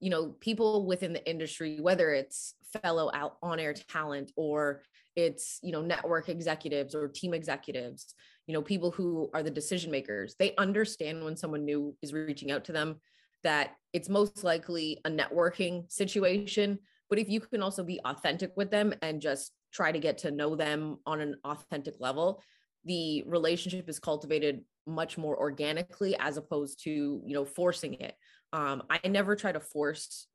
you 0.00 0.10
know, 0.10 0.30
people 0.40 0.86
within 0.86 1.12
the 1.12 1.28
industry, 1.28 1.78
whether 1.80 2.12
it's 2.12 2.54
fellow 2.82 3.10
out 3.14 3.36
on 3.42 3.60
air 3.60 3.74
talent 3.74 4.32
or 4.36 4.82
it's, 5.14 5.58
you 5.62 5.72
know, 5.72 5.82
network 5.82 6.28
executives 6.28 6.94
or 6.94 7.08
team 7.08 7.34
executives, 7.34 8.14
you 8.46 8.54
know, 8.54 8.62
people 8.62 8.90
who 8.90 9.30
are 9.34 9.42
the 9.42 9.50
decision 9.50 9.90
makers, 9.90 10.34
they 10.38 10.54
understand 10.56 11.24
when 11.24 11.36
someone 11.36 11.64
new 11.64 11.94
is 12.02 12.12
reaching 12.12 12.50
out 12.50 12.64
to 12.64 12.72
them 12.72 13.00
that 13.44 13.74
it's 13.92 14.08
most 14.08 14.42
likely 14.42 14.98
a 15.04 15.10
networking 15.10 15.90
situation. 15.90 16.78
But 17.10 17.18
if 17.18 17.28
you 17.28 17.40
can 17.40 17.62
also 17.62 17.84
be 17.84 18.00
authentic 18.04 18.52
with 18.56 18.70
them 18.70 18.94
and 19.02 19.20
just 19.20 19.52
try 19.72 19.92
to 19.92 19.98
get 19.98 20.18
to 20.18 20.30
know 20.30 20.54
them 20.54 20.98
on 21.06 21.20
an 21.20 21.36
authentic 21.44 21.94
level, 21.98 22.42
the 22.84 23.22
relationship 23.26 23.88
is 23.88 23.98
cultivated 23.98 24.64
much 24.86 25.16
more 25.16 25.38
organically 25.38 26.16
as 26.18 26.36
opposed 26.36 26.82
to, 26.84 26.90
you 26.90 27.34
know, 27.34 27.44
forcing 27.44 27.94
it. 27.94 28.14
Um, 28.52 28.82
I 28.90 29.06
never 29.08 29.36
try 29.36 29.52
to 29.52 29.60
force 29.60 30.26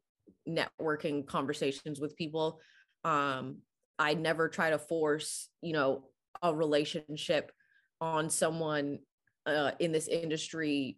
networking 0.48 1.26
conversations 1.26 2.00
with 2.00 2.16
people. 2.16 2.60
Um, 3.04 3.58
I 4.00 4.14
never 4.14 4.48
try 4.50 4.70
to 4.70 4.80
force, 4.80 5.50
you 5.62 5.74
know, 5.74 6.06
a 6.42 6.54
relationship 6.54 7.52
on 8.00 8.30
someone 8.30 9.00
uh, 9.46 9.72
in 9.80 9.92
this 9.92 10.08
industry 10.08 10.98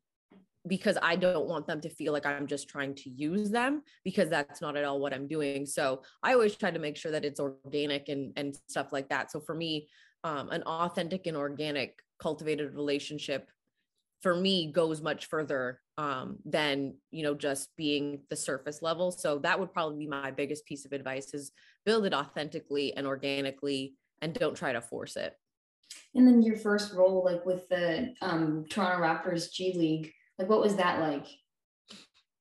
because 0.70 0.98
I 1.02 1.16
don't 1.16 1.48
want 1.48 1.68
them 1.68 1.82
to 1.82 1.90
feel 1.90 2.14
like 2.14 2.26
I'm 2.26 2.48
just 2.48 2.70
trying 2.70 2.96
to 2.96 3.10
use 3.10 3.50
them 3.50 3.82
because 4.06 4.30
that's 4.30 4.62
not 4.62 4.78
at 4.78 4.86
all 4.86 5.00
what 5.00 5.14
I'm 5.14 5.28
doing. 5.28 5.66
So 5.66 6.04
I 6.24 6.34
always 6.34 6.56
try 6.56 6.72
to 6.72 6.80
make 6.80 6.96
sure 6.96 7.12
that 7.12 7.26
it's 7.26 7.40
organic 7.40 8.08
and 8.08 8.32
and 8.38 8.58
stuff 8.68 8.94
like 8.94 9.10
that. 9.10 9.32
So 9.32 9.42
for 9.42 9.56
me, 9.56 9.90
um, 10.24 10.50
an 10.52 10.64
authentic 10.64 11.28
and 11.28 11.36
organic 11.36 12.00
cultivated 12.20 12.74
relationship 12.74 13.50
for 14.22 14.36
me 14.36 14.72
goes 14.72 15.02
much 15.02 15.28
further 15.28 15.80
um, 15.98 16.38
than 16.46 16.96
you 17.12 17.24
know 17.24 17.34
just 17.34 17.76
being 17.76 18.22
the 18.30 18.36
surface 18.36 18.82
level. 18.82 19.12
So 19.12 19.40
that 19.40 19.60
would 19.60 19.74
probably 19.74 19.98
be 19.98 20.08
my 20.08 20.32
biggest 20.32 20.66
piece 20.66 20.86
of 20.86 20.94
advice: 20.94 21.34
is 21.34 21.52
build 21.86 22.06
it 22.06 22.14
authentically 22.14 22.96
and 22.96 23.08
organically, 23.08 23.96
and 24.22 24.34
don't 24.34 24.56
try 24.56 24.72
to 24.72 24.82
force 24.82 25.16
it. 25.16 25.36
And 26.14 26.28
then 26.28 26.42
your 26.44 26.58
first 26.58 26.94
role, 26.94 27.24
like 27.26 27.46
with 27.46 27.68
the 27.70 28.14
um, 28.22 28.66
Toronto 28.70 29.04
Raptors 29.04 29.52
G 29.52 29.74
League, 29.74 30.14
like, 30.40 30.50
what 30.50 30.62
was 30.62 30.78
that 30.78 31.02
like? 31.02 31.28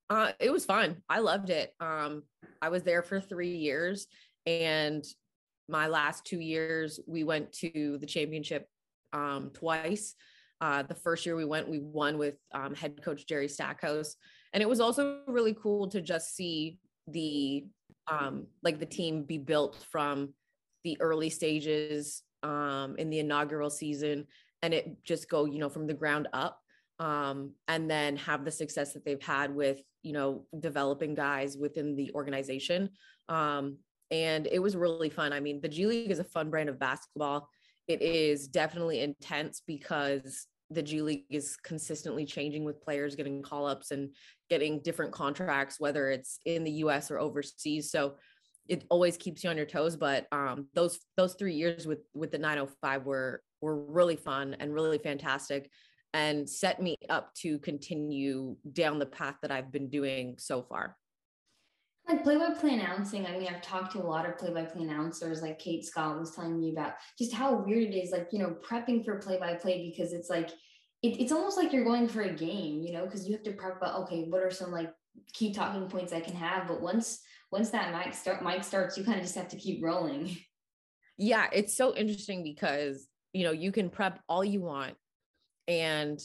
Uh, 0.09 0.33
it 0.39 0.51
was 0.51 0.65
fun. 0.65 1.03
I 1.09 1.19
loved 1.19 1.51
it. 1.51 1.75
Um, 1.81 2.23
I 2.63 2.71
was 2.71 2.83
there 2.85 3.03
for 3.03 3.21
three 3.21 3.57
years, 3.57 4.07
and 4.47 5.05
my 5.69 5.89
last 5.89 6.25
two 6.25 6.41
years, 6.41 6.99
we 7.07 7.25
went 7.25 7.53
to 7.55 7.99
the 8.01 8.07
championship 8.07 8.67
um, 9.13 9.51
twice. 9.53 10.15
Uh, 10.61 10.83
the 10.83 10.95
first 10.95 11.27
year 11.27 11.37
we 11.37 11.45
went, 11.45 11.69
we 11.69 11.81
won 11.81 12.17
with 12.17 12.37
um, 12.55 12.75
head 12.75 13.03
coach 13.03 13.27
Jerry 13.27 13.49
Stackhouse, 13.49 14.17
and 14.53 14.63
it 14.63 14.69
was 14.69 14.81
also 14.81 15.21
really 15.27 15.55
cool 15.61 15.89
to 15.89 16.01
just 16.01 16.35
see 16.35 16.79
the 17.09 17.65
um, 18.11 18.47
like 18.63 18.79
the 18.79 18.87
team 18.87 19.25
be 19.25 19.39
built 19.39 19.85
from 19.91 20.33
the 20.85 20.99
early 21.01 21.29
stages 21.29 22.23
um, 22.43 22.95
in 22.97 23.11
the 23.11 23.19
inaugural 23.19 23.71
season, 23.71 24.27
and 24.63 24.73
it 24.73 25.05
just 25.05 25.29
go 25.29 25.45
you 25.45 25.59
know 25.59 25.69
from 25.69 25.87
the 25.87 25.95
ground 25.95 26.29
up 26.33 26.61
um, 26.99 27.53
and 27.69 27.91
then 27.91 28.17
have 28.17 28.45
the 28.45 28.51
success 28.51 28.93
that 28.93 29.05
they've 29.05 29.23
had 29.23 29.55
with 29.55 29.81
you 30.03 30.13
know 30.13 30.45
developing 30.59 31.15
guys 31.15 31.57
within 31.57 31.95
the 31.95 32.11
organization. 32.15 32.91
Um, 33.29 33.79
and 34.11 34.47
it 34.51 34.59
was 34.59 34.77
really 34.77 35.11
fun. 35.11 35.33
I 35.33 35.41
mean 35.41 35.61
the 35.61 35.69
g 35.69 35.87
league 35.87 36.11
is 36.11 36.19
a 36.19 36.25
fun 36.25 36.51
brand 36.51 36.69
of 36.69 36.79
basketball. 36.79 37.49
It 37.87 38.03
is 38.03 38.49
definitely 38.49 39.01
intense 39.01 39.63
because 39.67 40.47
the 40.71 40.83
g 40.83 41.03
league 41.03 41.25
is 41.31 41.57
consistently 41.57 42.27
changing 42.27 42.65
with 42.65 42.83
players 42.83 43.17
getting 43.17 43.43
call-ups 43.43 43.91
and 43.91 44.11
getting 44.51 44.81
different 44.83 45.13
contracts 45.13 45.81
whether 45.81 46.11
it's 46.11 46.41
in 46.45 46.65
the 46.65 46.73
us 46.73 47.11
or 47.11 47.19
overseas. 47.19 47.91
So 47.91 48.15
it 48.69 48.85
always 48.91 49.17
keeps 49.17 49.43
you 49.45 49.51
on 49.51 49.57
your 49.57 49.67
toes 49.67 49.97
but 49.97 50.27
um, 50.33 50.67
those 50.75 50.99
those 51.17 51.35
three 51.35 51.55
years 51.55 51.87
with 51.87 52.01
with 52.15 52.31
the 52.31 52.39
905 52.39 53.05
were 53.05 53.43
were 53.61 53.77
really 53.77 54.17
fun 54.17 54.57
and 54.61 54.73
really 54.73 54.99
fantastic 54.99 55.71
and 56.15 56.49
set 56.49 56.83
me 56.83 56.97
up 57.09 57.35
to 57.35 57.59
continue 57.59 58.57
down 58.73 58.99
the 58.99 59.07
path 59.07 59.37
that 59.43 59.51
I've 59.51 59.71
been 59.71 59.89
doing 59.89 60.37
so 60.39 60.63
far. 60.63 60.97
Like 62.09 62.25
play 62.25 62.39
by 62.39 62.51
play 62.55 62.73
announcing, 62.73 63.27
I 63.27 63.33
mean, 63.33 63.49
I've 63.49 63.61
talked 63.61 63.93
to 63.93 63.99
a 63.99 64.03
lot 64.03 64.27
of 64.27 64.39
play 64.39 64.51
by 64.51 64.65
play 64.65 64.83
announcers, 64.83 65.43
like 65.43 65.59
Kate 65.59 65.85
Scott 65.85 66.19
was 66.19 66.35
telling 66.35 66.59
me 66.59 66.73
about 66.73 66.95
just 67.19 67.35
how 67.35 67.55
weird 67.57 67.95
it 67.95 67.99
is, 67.99 68.13
like, 68.13 68.29
you 68.33 68.39
know, 68.39 68.57
prepping 68.67 69.05
for 69.05 69.19
play 69.19 69.39
by 69.39 69.55
play 69.55 69.91
because 69.91 70.15
it's 70.15 70.31
like, 70.31 70.49
it, 71.03 71.21
it's 71.21 71.33
almost 71.33 71.59
like 71.59 71.71
you're 71.71 71.85
going 71.85 72.09
for 72.09 72.23
a 72.23 72.33
game, 72.33 72.83
you 72.83 72.95
know, 72.95 73.05
because 73.05 73.27
you 73.27 73.35
have 73.35 73.43
to 73.43 73.53
prep 73.53 73.77
about, 73.77 74.01
okay, 74.03 74.25
what 74.25 74.43
are 74.43 74.51
some 74.51 74.73
like 74.73 74.91
key 75.35 75.53
talking 75.53 75.87
points 75.89 76.15
I 76.15 76.21
can 76.21 76.35
have? 76.35 76.67
But 76.67 76.81
once, 76.81 77.21
once 77.53 77.69
that 77.71 77.95
mic 77.95 78.15
start 78.15 78.43
mic 78.43 78.65
starts, 78.65 78.97
you 78.97 79.05
kind 79.05 79.19
of 79.19 79.25
just 79.25 79.37
have 79.37 79.49
to 79.49 79.57
keep 79.57 79.85
rolling. 79.85 80.35
Yeah, 81.19 81.47
it's 81.53 81.77
so 81.77 81.95
interesting 81.95 82.43
because, 82.43 83.07
you 83.35 83.45
know, 83.45 83.53
you 83.53 83.71
can 83.71 83.91
prep 83.91 84.21
all 84.29 84.45
you 84.45 84.63
want 84.63 84.95
and 85.69 86.19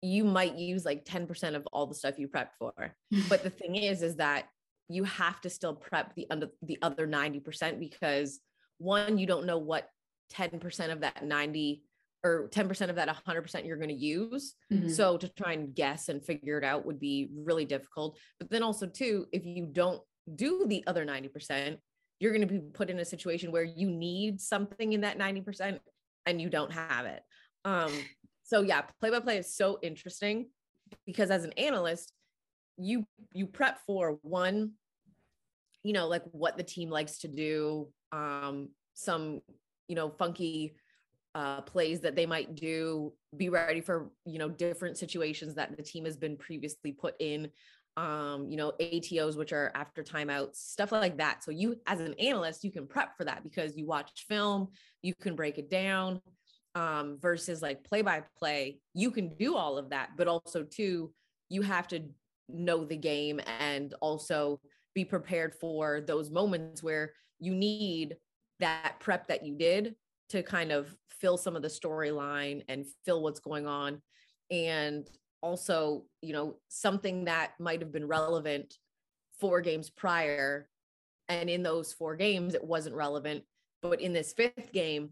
you 0.00 0.22
might 0.22 0.56
use 0.56 0.84
like 0.84 1.04
10% 1.04 1.56
of 1.56 1.66
all 1.72 1.86
the 1.86 1.94
stuff 1.94 2.18
you 2.18 2.28
prepped 2.28 2.54
for. 2.58 2.72
but 3.28 3.42
the 3.42 3.50
thing 3.50 3.74
is, 3.74 4.02
is 4.02 4.16
that 4.16 4.46
you 4.88 5.04
have 5.04 5.40
to 5.40 5.50
still 5.50 5.74
prep 5.74 6.14
the 6.14 6.26
under 6.30 6.48
the 6.62 6.78
other 6.82 7.06
90% 7.06 7.80
because 7.80 8.40
one, 8.78 9.18
you 9.18 9.26
don't 9.26 9.46
know 9.46 9.58
what 9.58 9.88
10% 10.32 10.92
of 10.92 11.00
that 11.00 11.24
90 11.24 11.82
or 12.24 12.48
10% 12.48 12.90
of 12.90 12.96
that 12.96 13.08
100% 13.08 13.66
you're 13.66 13.76
going 13.76 13.88
to 13.88 13.94
use. 13.94 14.54
Mm-hmm. 14.72 14.88
So 14.88 15.16
to 15.16 15.28
try 15.28 15.52
and 15.52 15.74
guess 15.74 16.08
and 16.08 16.24
figure 16.24 16.58
it 16.58 16.64
out 16.64 16.84
would 16.86 17.00
be 17.00 17.30
really 17.34 17.64
difficult. 17.64 18.18
But 18.38 18.50
then 18.50 18.62
also 18.62 18.86
too, 18.86 19.26
if 19.32 19.44
you 19.44 19.66
don't 19.66 20.00
do 20.34 20.66
the 20.66 20.84
other 20.86 21.04
90%, 21.04 21.78
you're 22.20 22.32
going 22.32 22.46
to 22.46 22.52
be 22.52 22.60
put 22.72 22.90
in 22.90 22.98
a 22.98 23.04
situation 23.04 23.52
where 23.52 23.62
you 23.62 23.90
need 23.90 24.40
something 24.40 24.92
in 24.92 25.02
that 25.02 25.18
90% 25.18 25.78
and 26.26 26.40
you 26.40 26.50
don't 26.50 26.72
have 26.72 27.06
it. 27.06 27.22
Um, 27.68 27.92
so 28.44 28.62
yeah, 28.62 28.82
play 29.00 29.10
by 29.10 29.20
play 29.20 29.38
is 29.38 29.54
so 29.54 29.78
interesting 29.82 30.46
because 31.04 31.30
as 31.30 31.44
an 31.44 31.52
analyst, 31.52 32.12
you 32.78 33.04
you 33.32 33.46
prep 33.46 33.80
for 33.86 34.18
one, 34.22 34.72
you 35.82 35.92
know, 35.92 36.08
like 36.08 36.22
what 36.32 36.56
the 36.56 36.62
team 36.62 36.88
likes 36.88 37.18
to 37.18 37.28
do, 37.28 37.88
um, 38.12 38.70
some 38.94 39.40
you 39.86 39.96
know 39.96 40.08
funky 40.08 40.76
uh, 41.34 41.60
plays 41.62 42.00
that 42.00 42.16
they 42.16 42.26
might 42.26 42.54
do. 42.54 43.12
Be 43.36 43.50
ready 43.50 43.82
for 43.82 44.10
you 44.24 44.38
know 44.38 44.48
different 44.48 44.96
situations 44.96 45.54
that 45.56 45.76
the 45.76 45.82
team 45.82 46.06
has 46.06 46.16
been 46.16 46.36
previously 46.36 46.92
put 46.92 47.14
in. 47.20 47.50
Um, 47.98 48.46
you 48.48 48.56
know, 48.56 48.74
ATOs, 48.80 49.36
which 49.36 49.52
are 49.52 49.72
after 49.74 50.04
timeouts, 50.04 50.54
stuff 50.54 50.92
like 50.92 51.18
that. 51.18 51.42
So 51.42 51.50
you, 51.50 51.80
as 51.84 51.98
an 51.98 52.14
analyst, 52.14 52.62
you 52.62 52.70
can 52.70 52.86
prep 52.86 53.16
for 53.16 53.24
that 53.24 53.42
because 53.42 53.76
you 53.76 53.88
watch 53.88 54.24
film, 54.28 54.68
you 55.02 55.14
can 55.20 55.34
break 55.34 55.58
it 55.58 55.68
down 55.68 56.20
um, 56.74 57.18
versus 57.20 57.62
like 57.62 57.84
play 57.84 58.02
by 58.02 58.22
play, 58.38 58.78
you 58.94 59.10
can 59.10 59.34
do 59.36 59.56
all 59.56 59.78
of 59.78 59.90
that, 59.90 60.10
but 60.16 60.28
also 60.28 60.62
too, 60.64 61.12
you 61.48 61.62
have 61.62 61.88
to 61.88 62.02
know 62.48 62.84
the 62.84 62.96
game 62.96 63.40
and 63.60 63.94
also 64.00 64.60
be 64.94 65.04
prepared 65.04 65.54
for 65.54 66.00
those 66.00 66.30
moments 66.30 66.82
where 66.82 67.12
you 67.38 67.54
need 67.54 68.16
that 68.60 68.96
prep 69.00 69.28
that 69.28 69.44
you 69.44 69.56
did 69.56 69.94
to 70.28 70.42
kind 70.42 70.72
of 70.72 70.94
fill 71.08 71.36
some 71.36 71.56
of 71.56 71.62
the 71.62 71.68
storyline 71.68 72.62
and 72.68 72.86
fill 73.04 73.22
what's 73.22 73.40
going 73.40 73.66
on 73.66 74.00
and 74.50 75.08
also, 75.40 76.04
you 76.22 76.32
know, 76.32 76.56
something 76.68 77.24
that 77.24 77.52
might 77.58 77.80
have 77.80 77.92
been 77.92 78.06
relevant 78.06 78.74
four 79.38 79.60
games 79.60 79.90
prior. 79.90 80.68
And 81.28 81.48
in 81.50 81.62
those 81.62 81.92
four 81.92 82.16
games, 82.16 82.54
it 82.54 82.64
wasn't 82.64 82.96
relevant. 82.96 83.44
But 83.82 84.00
in 84.00 84.12
this 84.12 84.32
fifth 84.32 84.72
game, 84.72 85.10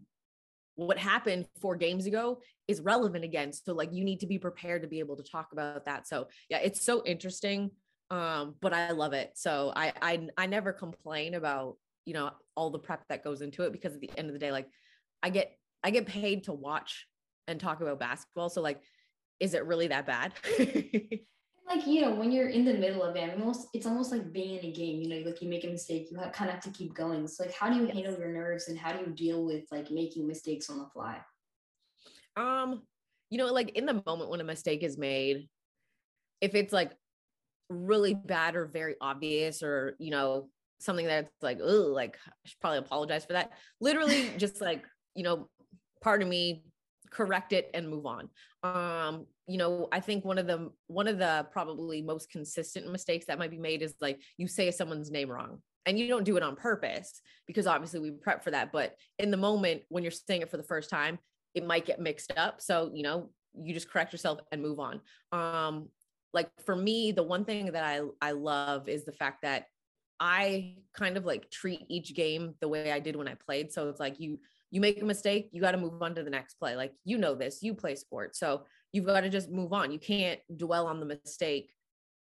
what 0.77 0.97
happened 0.97 1.45
four 1.59 1.75
games 1.75 2.05
ago 2.05 2.39
is 2.67 2.79
relevant 2.81 3.25
again. 3.25 3.51
So, 3.51 3.73
like, 3.73 3.91
you 3.91 4.05
need 4.05 4.21
to 4.21 4.27
be 4.27 4.39
prepared 4.39 4.83
to 4.83 4.87
be 4.87 4.99
able 4.99 5.17
to 5.17 5.23
talk 5.23 5.49
about 5.51 5.85
that. 5.85 6.07
So, 6.07 6.27
yeah, 6.49 6.59
it's 6.59 6.85
so 6.85 7.03
interesting. 7.05 7.71
Um, 8.09 8.55
but 8.61 8.73
I 8.73 8.91
love 8.91 9.11
it. 9.13 9.31
So 9.35 9.73
I 9.75 9.91
I 10.01 10.27
I 10.37 10.45
never 10.45 10.71
complain 10.71 11.33
about, 11.33 11.75
you 12.05 12.13
know, 12.13 12.31
all 12.55 12.69
the 12.69 12.79
prep 12.79 13.03
that 13.09 13.23
goes 13.23 13.41
into 13.41 13.63
it 13.63 13.73
because 13.73 13.93
at 13.93 13.99
the 13.99 14.11
end 14.17 14.29
of 14.29 14.33
the 14.33 14.39
day, 14.39 14.51
like 14.51 14.69
I 15.21 15.29
get 15.29 15.51
I 15.83 15.91
get 15.91 16.05
paid 16.05 16.45
to 16.45 16.53
watch 16.53 17.05
and 17.47 17.59
talk 17.59 17.81
about 17.81 17.99
basketball. 17.99 18.49
So 18.49 18.61
like 18.61 18.81
is 19.39 19.53
it 19.53 19.65
really 19.65 19.87
that 19.87 20.05
bad? 20.05 20.33
like 21.67 21.85
you 21.85 22.01
know 22.01 22.11
when 22.11 22.31
you're 22.31 22.49
in 22.49 22.63
the 22.63 22.73
middle 22.73 23.03
of 23.03 23.15
it 23.15 23.29
almost 23.31 23.67
it's 23.73 23.85
almost 23.85 24.11
like 24.11 24.31
being 24.31 24.57
in 24.57 24.65
a 24.65 24.71
game 24.71 25.01
you 25.01 25.09
know 25.09 25.29
like 25.29 25.41
you 25.41 25.49
make 25.49 25.65
a 25.65 25.67
mistake 25.67 26.07
you 26.09 26.17
kind 26.17 26.49
of 26.49 26.55
have 26.55 26.63
to 26.63 26.69
keep 26.71 26.93
going. 26.93 27.27
So 27.27 27.43
like 27.43 27.53
how 27.53 27.69
do 27.69 27.75
you 27.75 27.87
yes. 27.87 27.95
handle 27.95 28.17
your 28.17 28.31
nerves 28.31 28.67
and 28.67 28.77
how 28.77 28.93
do 28.93 28.99
you 28.99 29.11
deal 29.13 29.45
with 29.45 29.65
like 29.71 29.91
making 29.91 30.27
mistakes 30.27 30.69
on 30.69 30.79
the 30.79 30.87
fly? 30.93 31.19
Um 32.35 32.83
you 33.29 33.37
know 33.37 33.47
like 33.47 33.71
in 33.71 33.85
the 33.85 34.01
moment 34.05 34.29
when 34.29 34.41
a 34.41 34.45
mistake 34.45 34.83
is 34.83 34.97
made 34.97 35.49
if 36.39 36.55
it's 36.55 36.71
like 36.71 36.91
really 37.69 38.13
bad 38.13 38.55
or 38.55 38.65
very 38.65 38.95
obvious 39.01 39.61
or 39.61 39.95
you 39.99 40.11
know 40.11 40.49
something 40.79 41.05
that's 41.05 41.31
like 41.41 41.59
oh 41.61 41.89
like 41.91 42.17
i 42.25 42.31
should 42.45 42.59
probably 42.59 42.79
apologize 42.79 43.25
for 43.25 43.33
that. 43.33 43.51
Literally 43.81 44.29
just 44.37 44.61
like 44.61 44.85
you 45.15 45.23
know 45.23 45.49
pardon 46.01 46.29
me 46.29 46.63
correct 47.11 47.51
it 47.51 47.69
and 47.73 47.89
move 47.89 48.05
on. 48.05 48.29
Um 48.63 49.25
you 49.47 49.57
know 49.57 49.87
i 49.91 49.99
think 49.99 50.25
one 50.25 50.37
of 50.37 50.45
the 50.45 50.69
one 50.87 51.07
of 51.07 51.17
the 51.17 51.47
probably 51.51 52.01
most 52.01 52.29
consistent 52.29 52.91
mistakes 52.91 53.25
that 53.25 53.39
might 53.39 53.51
be 53.51 53.57
made 53.57 53.81
is 53.81 53.95
like 54.01 54.21
you 54.37 54.47
say 54.47 54.69
someone's 54.69 55.09
name 55.09 55.29
wrong 55.29 55.61
and 55.85 55.97
you 55.97 56.07
don't 56.07 56.25
do 56.25 56.35
it 56.35 56.43
on 56.43 56.55
purpose 56.55 57.21
because 57.47 57.65
obviously 57.65 57.99
we 57.99 58.11
prep 58.11 58.43
for 58.43 58.51
that 58.51 58.71
but 58.71 58.95
in 59.19 59.31
the 59.31 59.37
moment 59.37 59.81
when 59.89 60.03
you're 60.03 60.11
saying 60.11 60.41
it 60.41 60.51
for 60.51 60.57
the 60.57 60.63
first 60.63 60.89
time 60.89 61.17
it 61.55 61.65
might 61.65 61.85
get 61.85 61.99
mixed 61.99 62.31
up 62.37 62.61
so 62.61 62.91
you 62.93 63.03
know 63.03 63.29
you 63.55 63.73
just 63.73 63.89
correct 63.89 64.11
yourself 64.11 64.39
and 64.51 64.61
move 64.61 64.79
on 64.79 64.99
um 65.31 65.87
like 66.33 66.49
for 66.65 66.75
me 66.75 67.11
the 67.11 67.23
one 67.23 67.45
thing 67.45 67.71
that 67.71 67.83
i 67.83 68.01
i 68.21 68.31
love 68.31 68.89
is 68.89 69.05
the 69.05 69.13
fact 69.13 69.41
that 69.43 69.65
i 70.19 70.75
kind 70.93 71.15
of 71.15 71.25
like 71.25 71.49
treat 71.49 71.85
each 71.89 72.13
game 72.13 72.53
the 72.59 72.67
way 72.67 72.91
i 72.91 72.99
did 72.99 73.15
when 73.15 73.27
i 73.27 73.35
played 73.45 73.71
so 73.71 73.87
it's 73.87 73.99
like 73.99 74.19
you 74.19 74.37
you 74.71 74.81
make 74.81 75.01
a 75.01 75.05
mistake, 75.05 75.49
you 75.51 75.61
got 75.61 75.71
to 75.71 75.77
move 75.77 76.01
on 76.01 76.15
to 76.15 76.23
the 76.23 76.29
next 76.29 76.55
play. 76.55 76.75
Like, 76.75 76.93
you 77.05 77.17
know, 77.17 77.35
this, 77.35 77.59
you 77.61 77.73
play 77.73 77.95
sports. 77.95 78.39
So 78.39 78.63
you've 78.91 79.05
got 79.05 79.21
to 79.21 79.29
just 79.29 79.49
move 79.49 79.73
on. 79.73 79.91
You 79.91 79.99
can't 79.99 80.39
dwell 80.55 80.87
on 80.87 80.99
the 80.99 81.05
mistake 81.05 81.71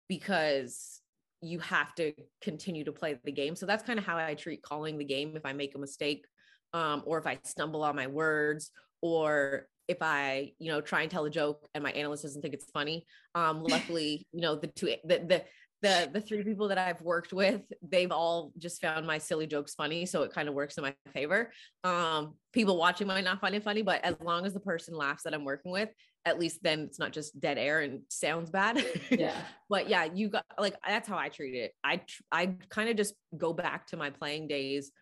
because 0.08 1.00
you 1.42 1.58
have 1.60 1.94
to 1.96 2.12
continue 2.40 2.84
to 2.84 2.92
play 2.92 3.18
the 3.24 3.32
game. 3.32 3.56
So 3.56 3.66
that's 3.66 3.84
kind 3.84 3.98
of 3.98 4.04
how 4.04 4.16
I 4.16 4.34
treat 4.34 4.62
calling 4.62 4.98
the 4.98 5.04
game. 5.04 5.36
If 5.36 5.44
I 5.44 5.52
make 5.52 5.74
a 5.74 5.78
mistake, 5.78 6.26
um, 6.72 7.02
or 7.06 7.18
if 7.18 7.26
I 7.26 7.38
stumble 7.44 7.82
on 7.82 7.96
my 7.96 8.06
words, 8.06 8.70
or 9.02 9.68
if 9.88 9.98
I, 10.00 10.52
you 10.58 10.70
know, 10.70 10.80
try 10.80 11.02
and 11.02 11.10
tell 11.10 11.24
a 11.24 11.30
joke 11.30 11.68
and 11.74 11.84
my 11.84 11.92
analyst 11.92 12.22
doesn't 12.24 12.42
think 12.42 12.54
it's 12.54 12.70
funny. 12.70 13.06
Um, 13.34 13.62
luckily, 13.62 14.26
you 14.32 14.40
know, 14.40 14.56
the 14.56 14.66
two, 14.68 14.94
the, 15.04 15.18
the, 15.18 15.44
the 15.82 16.10
the 16.12 16.20
three 16.20 16.42
people 16.42 16.68
that 16.68 16.78
I've 16.78 17.02
worked 17.02 17.32
with, 17.32 17.60
they've 17.82 18.10
all 18.10 18.50
just 18.58 18.80
found 18.80 19.06
my 19.06 19.18
silly 19.18 19.46
jokes 19.46 19.74
funny, 19.74 20.06
so 20.06 20.22
it 20.22 20.32
kind 20.32 20.48
of 20.48 20.54
works 20.54 20.78
in 20.78 20.82
my 20.82 20.94
favor. 21.12 21.52
Um, 21.84 22.34
people 22.52 22.78
watching 22.78 23.06
might 23.06 23.24
not 23.24 23.40
find 23.40 23.54
it 23.54 23.62
funny, 23.62 23.82
but 23.82 24.02
as 24.02 24.16
long 24.20 24.46
as 24.46 24.54
the 24.54 24.60
person 24.60 24.96
laughs 24.96 25.22
that 25.24 25.34
I'm 25.34 25.44
working 25.44 25.70
with, 25.70 25.90
at 26.26 26.38
least 26.38 26.62
then 26.62 26.80
it's 26.80 26.98
not 26.98 27.12
just 27.12 27.40
dead 27.40 27.56
air 27.56 27.80
and 27.80 28.00
sounds 28.08 28.50
bad. 28.50 28.84
Yeah. 29.10 29.34
but 29.70 29.88
yeah, 29.88 30.04
you 30.04 30.28
got 30.28 30.44
like 30.58 30.74
that's 30.86 31.08
how 31.08 31.16
I 31.16 31.30
treat 31.30 31.54
it. 31.54 31.72
I 31.82 32.02
I 32.30 32.56
kind 32.68 32.90
of 32.90 32.96
just 32.96 33.14
go 33.36 33.54
back 33.54 33.86
to 33.88 33.96
my 33.96 34.10
playing 34.10 34.48
days 34.48 34.92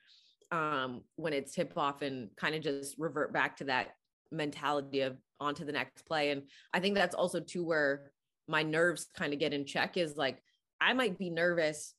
um 0.52 1.00
when 1.16 1.32
it's 1.32 1.54
tip 1.54 1.72
off 1.76 2.02
and 2.02 2.28
kind 2.36 2.54
of 2.54 2.62
just 2.62 2.96
revert 2.98 3.32
back 3.32 3.56
to 3.56 3.64
that 3.64 3.88
mentality 4.30 5.00
of 5.00 5.16
on 5.40 5.54
to 5.54 5.64
the 5.64 5.72
next 5.72 6.02
play 6.02 6.30
and 6.30 6.42
I 6.72 6.80
think 6.80 6.94
that's 6.94 7.14
also 7.14 7.40
too 7.40 7.64
where 7.64 8.12
my 8.46 8.62
nerves 8.62 9.06
kind 9.16 9.32
of 9.32 9.38
get 9.38 9.54
in 9.54 9.64
check 9.64 9.96
is 9.96 10.16
like 10.16 10.42
I 10.80 10.92
might 10.92 11.18
be 11.18 11.30
nervous. 11.30 11.94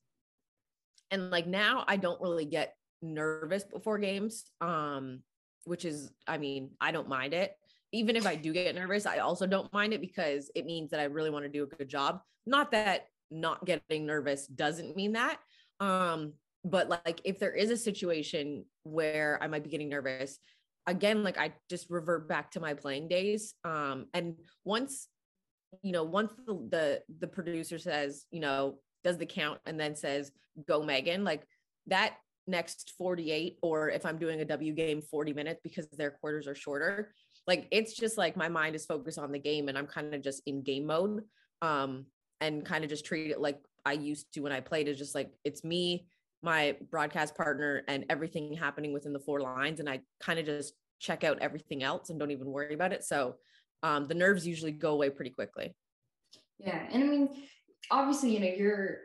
And 1.10 1.30
like 1.30 1.46
now 1.46 1.84
I 1.86 1.96
don't 1.96 2.20
really 2.20 2.44
get 2.44 2.74
nervous 3.02 3.64
before 3.64 3.98
games. 3.98 4.44
Um, 4.60 5.22
which 5.64 5.84
is, 5.84 6.12
I 6.28 6.38
mean, 6.38 6.70
I 6.80 6.92
don't 6.92 7.08
mind 7.08 7.34
it. 7.34 7.52
Even 7.96 8.16
if 8.16 8.26
I 8.26 8.36
do 8.36 8.52
get 8.52 8.74
nervous, 8.74 9.06
I 9.06 9.18
also 9.18 9.46
don't 9.46 9.72
mind 9.72 9.92
it 9.92 10.00
because 10.00 10.50
it 10.54 10.66
means 10.66 10.90
that 10.90 11.00
I 11.00 11.04
really 11.04 11.30
want 11.30 11.44
to 11.44 11.48
do 11.48 11.64
a 11.64 11.66
good 11.66 11.88
job. 11.88 12.20
Not 12.46 12.70
that 12.72 13.06
not 13.30 13.64
getting 13.64 14.06
nervous 14.06 14.46
doesn't 14.46 14.94
mean 14.94 15.12
that. 15.12 15.38
Um, 15.80 16.34
but 16.64 16.88
like 16.88 17.20
if 17.24 17.38
there 17.38 17.52
is 17.52 17.70
a 17.70 17.76
situation 17.76 18.64
where 18.82 19.38
I 19.40 19.46
might 19.46 19.64
be 19.64 19.70
getting 19.70 19.88
nervous, 19.88 20.38
again, 20.86 21.22
like 21.22 21.38
I 21.38 21.54
just 21.70 21.88
revert 21.90 22.28
back 22.28 22.50
to 22.52 22.60
my 22.60 22.74
playing 22.74 23.08
days. 23.08 23.54
Um, 23.64 24.06
and 24.14 24.34
once 24.64 25.08
you 25.82 25.92
know, 25.92 26.04
once 26.04 26.32
the, 26.46 26.54
the 26.70 27.02
the 27.20 27.26
producer 27.26 27.78
says, 27.78 28.26
you 28.30 28.40
know, 28.40 28.78
does 29.04 29.18
the 29.18 29.26
count 29.26 29.60
and 29.66 29.78
then 29.78 29.94
says 29.94 30.32
go 30.66 30.80
Meghan, 30.80 31.24
like 31.24 31.46
that 31.86 32.16
next 32.46 32.94
48 32.96 33.58
or 33.62 33.90
if 33.90 34.06
I'm 34.06 34.18
doing 34.18 34.40
a 34.40 34.44
W 34.44 34.72
game 34.72 35.02
40 35.02 35.32
minutes 35.32 35.60
because 35.62 35.88
their 35.88 36.12
quarters 36.12 36.46
are 36.46 36.54
shorter, 36.54 37.12
like 37.46 37.68
it's 37.70 37.94
just 37.94 38.18
like 38.18 38.36
my 38.36 38.48
mind 38.48 38.74
is 38.74 38.86
focused 38.86 39.18
on 39.18 39.32
the 39.32 39.38
game 39.38 39.68
and 39.68 39.78
I'm 39.78 39.86
kind 39.86 40.14
of 40.14 40.22
just 40.22 40.42
in 40.46 40.62
game 40.62 40.86
mode. 40.86 41.22
Um 41.62 42.06
and 42.40 42.66
kind 42.66 42.84
of 42.84 42.90
just 42.90 43.06
treat 43.06 43.30
it 43.30 43.40
like 43.40 43.58
I 43.86 43.92
used 43.92 44.34
to 44.34 44.40
when 44.40 44.52
I 44.52 44.60
played 44.60 44.88
is 44.88 44.98
just 44.98 45.14
like 45.14 45.30
it's 45.44 45.64
me, 45.64 46.06
my 46.42 46.76
broadcast 46.90 47.36
partner, 47.36 47.82
and 47.88 48.04
everything 48.10 48.52
happening 48.52 48.92
within 48.92 49.12
the 49.12 49.20
four 49.20 49.40
lines. 49.40 49.80
And 49.80 49.88
I 49.88 50.00
kind 50.20 50.38
of 50.38 50.44
just 50.44 50.74
check 50.98 51.24
out 51.24 51.38
everything 51.40 51.82
else 51.82 52.10
and 52.10 52.18
don't 52.18 52.30
even 52.30 52.48
worry 52.48 52.74
about 52.74 52.92
it. 52.92 53.04
So 53.04 53.36
um, 53.82 54.06
the 54.06 54.14
nerves 54.14 54.46
usually 54.46 54.72
go 54.72 54.92
away 54.92 55.10
pretty 55.10 55.30
quickly. 55.30 55.74
Yeah. 56.58 56.86
And 56.90 57.04
I 57.04 57.06
mean, 57.06 57.28
obviously, 57.90 58.34
you 58.34 58.40
know, 58.40 58.56
your 58.56 58.98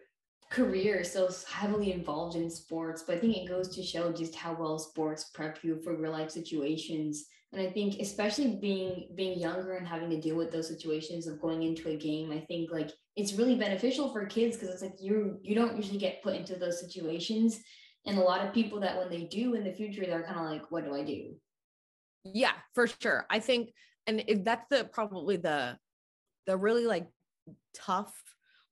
career 0.50 0.98
is 0.98 1.12
so 1.12 1.30
heavily 1.50 1.94
involved 1.94 2.36
in 2.36 2.50
sports, 2.50 3.04
but 3.04 3.18
I 3.18 3.20
think 3.20 3.38
it 3.38 3.48
goes 3.48 3.74
to 3.76 3.84
show 3.84 4.12
just 4.12 4.36
how 4.36 4.54
well 4.54 4.80
sports 4.80 5.26
prep 5.34 5.64
you 5.64 5.80
for 5.84 5.96
real 5.96 6.12
life 6.12 6.32
situations. 6.32 7.26
And 7.54 7.62
I 7.62 7.70
think 7.70 8.00
especially 8.00 8.56
being 8.56 9.10
being 9.16 9.38
younger 9.38 9.74
and 9.74 9.86
having 9.86 10.10
to 10.12 10.22
deal 10.22 10.38
with 10.38 10.52
those 10.52 10.70
situations 10.70 11.28
of 11.28 11.42
going 11.42 11.64
into 11.64 11.90
a 11.90 11.98
game, 11.98 12.32
I 12.32 12.40
think 12.40 12.72
like 12.72 12.92
it's 13.18 13.34
really 13.34 13.56
beneficial 13.56 14.12
for 14.14 14.26
kids 14.26 14.56
because 14.56 14.70
it's 14.70 14.82
like 14.82 15.02
you 15.02 15.38
you 15.42 15.54
don't 15.54 15.76
usually 15.76 16.00
get 16.00 16.24
put 16.24 16.36
into 16.36 16.56
those 16.56 16.80
situations. 16.80 17.60
And 18.06 18.18
a 18.18 18.22
lot 18.22 18.46
of 18.46 18.54
people 18.54 18.80
that 18.80 18.98
when 18.98 19.10
they 19.10 19.26
do 19.26 19.54
in 19.54 19.64
the 19.64 19.74
future, 19.74 20.06
they're 20.06 20.24
kind 20.24 20.40
of 20.40 20.46
like, 20.46 20.72
what 20.72 20.86
do 20.86 20.96
I 20.96 21.04
do? 21.04 21.36
Yeah, 22.24 22.54
for 22.74 22.88
sure. 22.88 23.26
I 23.30 23.40
think 23.40 23.72
and 24.08 24.24
if 24.28 24.44
that's 24.44 24.66
the 24.70 24.86
probably 24.86 25.38
the 25.38 25.78
the 26.48 26.58
really 26.58 26.86
like 26.86 27.08
tough 27.74 28.14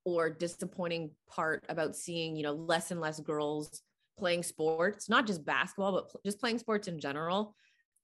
or 0.05 0.29
disappointing 0.29 1.11
part 1.29 1.65
about 1.69 1.95
seeing 1.95 2.35
you 2.35 2.43
know 2.43 2.53
less 2.53 2.91
and 2.91 2.99
less 2.99 3.19
girls 3.19 3.81
playing 4.17 4.43
sports 4.43 5.07
not 5.07 5.25
just 5.25 5.45
basketball 5.45 5.93
but 5.93 6.09
pl- 6.09 6.21
just 6.25 6.39
playing 6.39 6.57
sports 6.57 6.87
in 6.87 6.99
general 6.99 7.55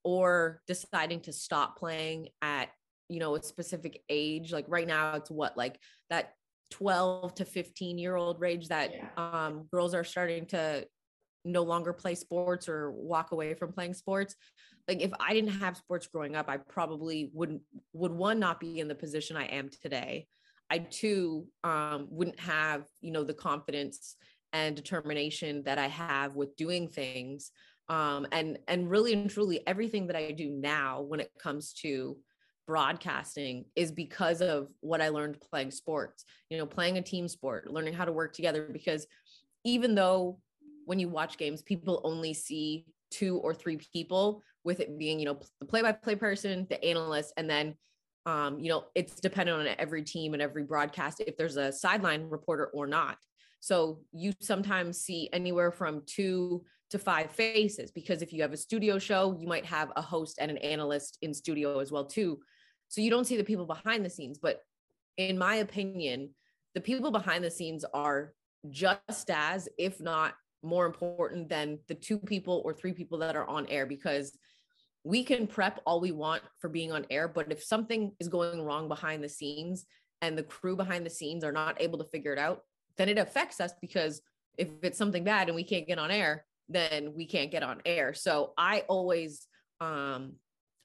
or 0.05 0.61
deciding 0.67 1.19
to 1.19 1.33
stop 1.33 1.77
playing 1.77 2.29
at 2.41 2.69
you 3.09 3.19
know 3.19 3.35
a 3.35 3.43
specific 3.43 4.01
age 4.07 4.53
like 4.53 4.65
right 4.67 4.87
now 4.87 5.15
it's 5.15 5.29
what 5.29 5.57
like 5.57 5.77
that 6.09 6.33
12 6.71 7.35
to 7.35 7.45
15 7.45 7.97
year 7.97 8.15
old 8.15 8.39
range 8.39 8.69
that 8.69 8.91
yeah. 8.93 9.07
um 9.17 9.67
girls 9.71 9.93
are 9.93 10.03
starting 10.03 10.45
to 10.45 10.85
no 11.43 11.63
longer 11.63 11.93
play 11.93 12.15
sports 12.15 12.69
or 12.69 12.91
walk 12.91 13.31
away 13.31 13.53
from 13.53 13.71
playing 13.71 13.93
sports. 13.93 14.35
Like 14.87 15.01
if 15.01 15.11
i 15.19 15.33
didn't 15.33 15.59
have 15.59 15.77
sports 15.77 16.07
growing 16.07 16.35
up 16.35 16.47
i 16.47 16.57
probably 16.57 17.31
wouldn't 17.33 17.61
would 17.93 18.11
one 18.11 18.39
not 18.39 18.59
be 18.59 18.79
in 18.79 18.87
the 18.87 18.95
position 18.95 19.35
i 19.35 19.45
am 19.45 19.69
today. 19.81 20.27
I 20.69 20.79
too 20.79 21.47
um, 21.63 22.07
wouldn't 22.09 22.39
have 22.39 22.85
you 23.01 23.11
know 23.11 23.23
the 23.23 23.33
confidence 23.33 24.15
and 24.53 24.75
determination 24.75 25.63
that 25.63 25.79
i 25.79 25.87
have 25.87 26.35
with 26.35 26.55
doing 26.55 26.87
things 26.87 27.51
um, 27.89 28.27
and 28.31 28.57
and 28.67 28.89
really 28.89 29.13
and 29.13 29.29
truly 29.29 29.61
everything 29.67 30.07
that 30.07 30.15
i 30.15 30.31
do 30.31 30.49
now 30.49 31.01
when 31.01 31.19
it 31.19 31.31
comes 31.39 31.73
to 31.73 32.17
broadcasting 32.67 33.65
is 33.75 33.91
because 33.91 34.41
of 34.41 34.69
what 34.79 35.01
i 35.01 35.09
learned 35.09 35.39
playing 35.39 35.69
sports 35.69 36.25
you 36.49 36.57
know 36.57 36.65
playing 36.65 36.97
a 36.97 37.01
team 37.01 37.27
sport 37.27 37.71
learning 37.71 37.93
how 37.93 38.05
to 38.05 38.11
work 38.11 38.33
together 38.33 38.67
because 38.71 39.05
even 39.63 39.93
though 39.93 40.39
when 40.85 40.99
you 40.99 41.07
watch 41.07 41.37
games 41.37 41.61
people 41.61 42.01
only 42.03 42.33
see 42.33 42.85
two 43.11 43.37
or 43.37 43.53
three 43.53 43.77
people 43.93 44.41
with 44.63 44.79
it 44.79 44.97
being 44.97 45.19
you 45.19 45.25
know 45.25 45.39
the 45.59 45.65
play-by-play 45.65 46.15
person 46.15 46.65
the 46.69 46.83
analyst 46.83 47.33
and 47.37 47.47
then 47.47 47.75
um, 48.25 48.59
you 48.59 48.69
know 48.69 48.85
it's 48.95 49.19
dependent 49.19 49.59
on 49.59 49.75
every 49.77 50.03
team 50.03 50.33
and 50.33 50.41
every 50.41 50.63
broadcast 50.63 51.21
if 51.25 51.37
there's 51.37 51.57
a 51.57 51.71
sideline 51.71 52.29
reporter 52.29 52.67
or 52.73 52.87
not. 52.87 53.17
So 53.59 53.99
you 54.11 54.33
sometimes 54.41 54.99
see 54.99 55.29
anywhere 55.33 55.71
from 55.71 56.03
two 56.05 56.63
to 56.91 56.99
five 56.99 57.31
faces 57.31 57.91
because 57.91 58.21
if 58.21 58.31
you 58.31 58.41
have 58.41 58.53
a 58.53 58.57
studio 58.57 58.99
show 58.99 59.35
you 59.39 59.47
might 59.47 59.65
have 59.65 59.91
a 59.95 60.01
host 60.01 60.37
and 60.39 60.51
an 60.51 60.57
analyst 60.59 61.17
in 61.21 61.33
studio 61.33 61.79
as 61.79 61.91
well 61.91 62.05
too 62.05 62.39
So 62.89 63.01
you 63.01 63.09
don't 63.09 63.25
see 63.25 63.37
the 63.37 63.43
people 63.43 63.65
behind 63.65 64.05
the 64.05 64.09
scenes. 64.09 64.37
But 64.37 64.61
in 65.17 65.37
my 65.37 65.55
opinion, 65.55 66.29
the 66.73 66.81
people 66.81 67.11
behind 67.11 67.43
the 67.43 67.51
scenes 67.51 67.85
are 67.93 68.33
just 68.69 69.29
as, 69.29 69.69
if 69.77 70.01
not 70.01 70.33
more 70.63 70.85
important 70.85 71.49
than 71.49 71.79
the 71.87 71.95
two 71.95 72.17
people 72.17 72.61
or 72.65 72.73
three 72.73 72.93
people 72.93 73.19
that 73.19 73.35
are 73.35 73.47
on 73.47 73.67
air 73.67 73.85
because 73.85 74.37
we 75.03 75.23
can 75.23 75.45
prep 75.45 75.81
all 75.85 76.01
we 76.01 76.11
want 76.11 76.41
for 76.59 76.69
being 76.69 76.91
on 76.91 77.05
air. 77.09 77.27
But 77.27 77.51
if 77.51 77.63
something 77.63 78.11
is 78.19 78.27
going 78.27 78.61
wrong 78.61 78.87
behind 78.87 79.23
the 79.23 79.29
scenes 79.29 79.85
and 80.21 80.37
the 80.37 80.43
crew 80.43 80.75
behind 80.75 81.05
the 81.05 81.11
scenes 81.11 81.43
are 81.43 81.51
not 81.51 81.79
able 81.79 81.99
to 81.99 82.05
figure 82.05 82.33
it 82.33 82.39
out, 82.39 82.61
then 82.97 83.09
it 83.09 83.17
affects 83.17 83.59
us 83.59 83.73
because 83.81 84.21
if 84.57 84.69
it's 84.81 84.97
something 84.97 85.23
bad 85.23 85.47
and 85.47 85.55
we 85.55 85.63
can't 85.63 85.87
get 85.87 85.99
on 85.99 86.09
air, 86.09 86.45
then 86.69 87.13
we 87.15 87.25
can't 87.25 87.51
get 87.51 87.63
on 87.63 87.81
air. 87.85 88.13
So 88.13 88.53
I 88.57 88.83
always 88.87 89.47
um 89.81 90.33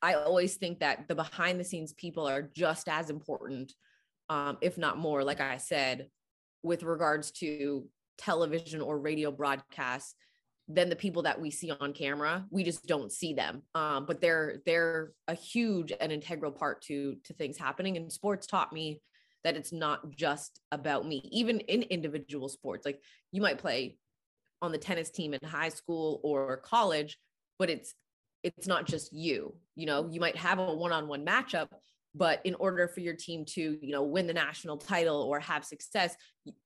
I 0.02 0.14
always 0.14 0.56
think 0.56 0.80
that 0.80 1.08
the 1.08 1.14
behind 1.14 1.60
the 1.60 1.64
scenes 1.64 1.92
people 1.92 2.26
are 2.28 2.42
just 2.42 2.88
as 2.88 3.10
important 3.10 3.72
um 4.28 4.58
if 4.60 4.78
not 4.78 4.98
more 4.98 5.22
like 5.22 5.40
I 5.40 5.58
said 5.58 6.08
with 6.62 6.82
regards 6.82 7.30
to 7.32 7.86
television 8.18 8.80
or 8.80 8.98
radio 8.98 9.30
broadcasts 9.30 10.14
than 10.68 10.88
the 10.88 10.96
people 10.96 11.22
that 11.22 11.40
we 11.40 11.50
see 11.50 11.72
on 11.80 11.92
camera. 11.92 12.46
We 12.50 12.62
just 12.62 12.86
don't 12.86 13.10
see 13.10 13.34
them. 13.34 13.62
Um, 13.74 14.06
but 14.06 14.20
they're 14.20 14.62
they're 14.66 15.12
a 15.26 15.34
huge 15.34 15.92
and 16.00 16.12
integral 16.12 16.52
part 16.52 16.82
to 16.82 17.16
to 17.24 17.34
things 17.34 17.58
happening. 17.58 17.96
And 17.96 18.12
sports 18.12 18.46
taught 18.46 18.72
me 18.72 19.00
that 19.42 19.56
it's 19.56 19.72
not 19.72 20.10
just 20.10 20.60
about 20.70 21.06
me 21.06 21.28
even 21.32 21.60
in 21.60 21.82
individual 21.82 22.48
sports. 22.48 22.84
Like 22.84 23.00
you 23.32 23.40
might 23.40 23.58
play 23.58 23.96
on 24.62 24.72
the 24.72 24.78
tennis 24.78 25.10
team 25.10 25.34
in 25.34 25.40
high 25.48 25.68
school 25.68 26.20
or 26.22 26.58
college 26.58 27.18
but 27.58 27.70
it's 27.70 27.94
it's 28.42 28.66
not 28.66 28.86
just 28.86 29.12
you 29.12 29.54
you 29.76 29.86
know 29.86 30.08
you 30.10 30.20
might 30.20 30.36
have 30.36 30.58
a 30.58 30.74
one-on-one 30.74 31.24
matchup 31.24 31.68
but 32.14 32.40
in 32.44 32.54
order 32.56 32.88
for 32.88 33.00
your 33.00 33.14
team 33.14 33.44
to 33.44 33.78
you 33.80 33.92
know 33.92 34.02
win 34.02 34.26
the 34.26 34.34
national 34.34 34.76
title 34.76 35.22
or 35.22 35.38
have 35.40 35.64
success 35.64 36.16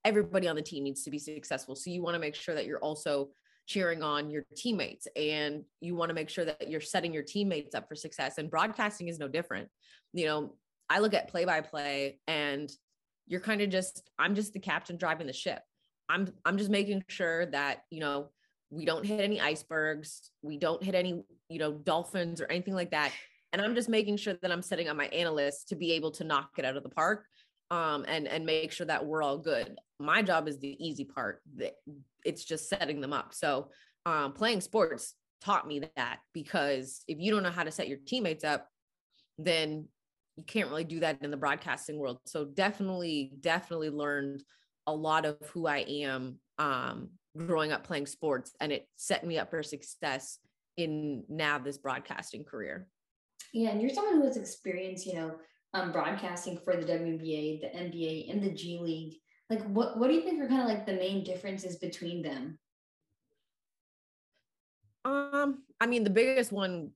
everybody 0.03 0.47
on 0.47 0.55
the 0.55 0.61
team 0.61 0.83
needs 0.83 1.03
to 1.03 1.11
be 1.11 1.19
successful. 1.19 1.75
So 1.75 1.89
you 1.89 2.01
want 2.01 2.15
to 2.15 2.19
make 2.19 2.35
sure 2.35 2.55
that 2.55 2.65
you're 2.65 2.79
also 2.79 3.29
cheering 3.67 4.03
on 4.03 4.29
your 4.29 4.45
teammates 4.55 5.07
and 5.15 5.63
you 5.81 5.95
want 5.95 6.09
to 6.09 6.13
make 6.13 6.29
sure 6.29 6.45
that 6.45 6.69
you're 6.69 6.81
setting 6.81 7.13
your 7.13 7.23
teammates 7.23 7.73
up 7.73 7.87
for 7.89 7.95
success. 7.95 8.37
And 8.37 8.49
broadcasting 8.49 9.07
is 9.07 9.19
no 9.19 9.27
different. 9.27 9.69
You 10.13 10.25
know 10.25 10.55
I 10.89 10.99
look 10.99 11.13
at 11.13 11.29
play 11.29 11.45
by 11.45 11.61
play 11.61 12.19
and 12.27 12.71
you're 13.27 13.41
kind 13.41 13.61
of 13.61 13.69
just 13.69 14.09
I'm 14.17 14.35
just 14.35 14.53
the 14.53 14.59
captain 14.59 14.97
driving 14.97 15.27
the 15.27 15.33
ship. 15.33 15.61
I'm 16.09 16.27
I'm 16.45 16.57
just 16.57 16.69
making 16.69 17.03
sure 17.07 17.45
that, 17.47 17.83
you 17.89 17.99
know, 17.99 18.29
we 18.69 18.85
don't 18.85 19.05
hit 19.05 19.19
any 19.19 19.39
icebergs, 19.39 20.31
we 20.41 20.57
don't 20.57 20.83
hit 20.83 20.95
any, 20.95 21.23
you 21.49 21.59
know, 21.59 21.73
dolphins 21.73 22.41
or 22.41 22.51
anything 22.51 22.73
like 22.73 22.91
that. 22.91 23.11
And 23.53 23.61
I'm 23.61 23.75
just 23.75 23.89
making 23.89 24.17
sure 24.17 24.35
that 24.41 24.51
I'm 24.51 24.61
setting 24.61 24.89
up 24.89 24.97
my 24.97 25.07
analysts 25.07 25.65
to 25.65 25.75
be 25.75 25.93
able 25.93 26.11
to 26.11 26.23
knock 26.23 26.49
it 26.57 26.65
out 26.65 26.75
of 26.75 26.83
the 26.83 26.89
park 26.89 27.25
um, 27.71 28.05
and 28.07 28.27
and 28.27 28.45
make 28.45 28.71
sure 28.71 28.87
that 28.87 29.05
we're 29.05 29.23
all 29.23 29.37
good. 29.37 29.77
My 29.99 30.21
job 30.21 30.47
is 30.47 30.59
the 30.59 30.75
easy 30.85 31.05
part. 31.05 31.41
It's 32.25 32.43
just 32.43 32.69
setting 32.69 33.01
them 33.01 33.13
up. 33.13 33.33
So 33.33 33.69
um, 34.05 34.33
playing 34.33 34.61
sports 34.61 35.15
taught 35.41 35.67
me 35.67 35.81
that 35.95 36.19
because 36.33 37.03
if 37.07 37.19
you 37.19 37.31
don't 37.31 37.43
know 37.43 37.51
how 37.51 37.63
to 37.63 37.71
set 37.71 37.87
your 37.87 37.99
teammates 38.05 38.43
up, 38.43 38.67
then 39.37 39.87
you 40.37 40.43
can't 40.43 40.69
really 40.69 40.83
do 40.83 40.99
that 40.99 41.23
in 41.23 41.31
the 41.31 41.37
broadcasting 41.37 41.97
world. 41.97 42.19
So 42.25 42.45
definitely, 42.45 43.31
definitely 43.39 43.89
learned 43.89 44.43
a 44.87 44.93
lot 44.93 45.25
of 45.25 45.37
who 45.53 45.67
I 45.67 45.79
am 45.79 46.39
um, 46.57 47.09
growing 47.37 47.71
up 47.71 47.85
playing 47.85 48.05
sports, 48.05 48.53
and 48.59 48.71
it 48.71 48.87
set 48.95 49.25
me 49.25 49.37
up 49.37 49.49
for 49.49 49.63
success 49.63 50.39
in 50.77 51.23
now 51.29 51.57
this 51.57 51.77
broadcasting 51.77 52.43
career. 52.43 52.87
Yeah, 53.53 53.69
and 53.69 53.81
you're 53.81 53.89
someone 53.89 54.15
who 54.15 54.25
has 54.25 54.37
experience, 54.37 55.05
you 55.05 55.15
know, 55.15 55.35
um, 55.73 55.91
broadcasting 55.91 56.57
for 56.63 56.75
the 56.75 56.85
WNBA, 56.85 57.61
the 57.61 57.77
NBA, 57.77 58.31
and 58.31 58.41
the 58.41 58.51
G 58.51 58.79
League. 58.81 59.15
Like, 59.49 59.63
what 59.67 59.97
what 59.97 60.07
do 60.07 60.13
you 60.13 60.21
think 60.21 60.41
are 60.41 60.47
kind 60.47 60.61
of 60.61 60.67
like 60.67 60.85
the 60.85 60.93
main 60.93 61.23
differences 61.23 61.77
between 61.77 62.21
them? 62.21 62.57
Um, 65.03 65.63
I 65.79 65.85
mean, 65.85 66.03
the 66.03 66.09
biggest 66.09 66.51
one 66.51 66.91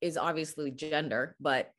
is 0.00 0.16
obviously 0.16 0.70
gender, 0.70 1.34
but 1.40 1.72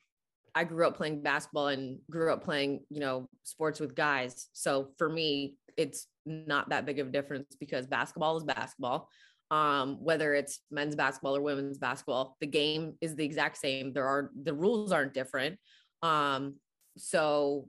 I 0.53 0.63
grew 0.63 0.87
up 0.87 0.97
playing 0.97 1.21
basketball 1.21 1.67
and 1.67 1.99
grew 2.09 2.31
up 2.31 2.43
playing, 2.43 2.81
you 2.89 2.99
know, 2.99 3.27
sports 3.43 3.79
with 3.79 3.95
guys. 3.95 4.47
So 4.53 4.89
for 4.97 5.09
me, 5.09 5.55
it's 5.77 6.07
not 6.25 6.69
that 6.69 6.85
big 6.85 6.99
of 6.99 7.07
a 7.07 7.11
difference 7.11 7.55
because 7.59 7.87
basketball 7.87 8.37
is 8.37 8.43
basketball. 8.43 9.09
Um, 9.49 9.97
whether 10.01 10.33
it's 10.33 10.61
men's 10.71 10.95
basketball 10.95 11.35
or 11.35 11.41
women's 11.41 11.77
basketball, 11.77 12.37
the 12.39 12.47
game 12.47 12.95
is 13.01 13.15
the 13.15 13.25
exact 13.25 13.57
same. 13.57 13.93
There 13.93 14.07
are 14.07 14.31
the 14.41 14.53
rules 14.53 14.91
aren't 14.91 15.13
different. 15.13 15.59
Um, 16.03 16.55
so 16.97 17.67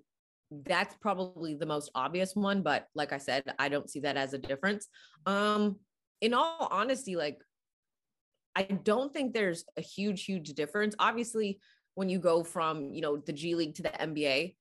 that's 0.51 0.95
probably 1.01 1.55
the 1.55 1.67
most 1.67 1.91
obvious 1.95 2.37
one. 2.37 2.63
But 2.63 2.87
like 2.95 3.13
I 3.13 3.19
said, 3.19 3.45
I 3.59 3.69
don't 3.69 3.91
see 3.91 4.01
that 4.01 4.17
as 4.17 4.33
a 4.33 4.39
difference. 4.39 4.89
Um, 5.27 5.77
in 6.21 6.35
all 6.35 6.69
honesty, 6.71 7.17
like 7.17 7.39
I 8.55 8.63
don't 8.63 9.13
think 9.13 9.33
there's 9.33 9.65
a 9.77 9.81
huge, 9.81 10.25
huge 10.25 10.51
difference. 10.51 10.95
Obviously, 10.99 11.59
when 11.95 12.09
you 12.09 12.19
go 12.19 12.43
from 12.43 12.93
you 12.93 13.01
know 13.01 13.17
the 13.17 13.33
G 13.33 13.55
League 13.55 13.75
to 13.77 13.83
the 13.83 13.91
NBA, 13.91 14.55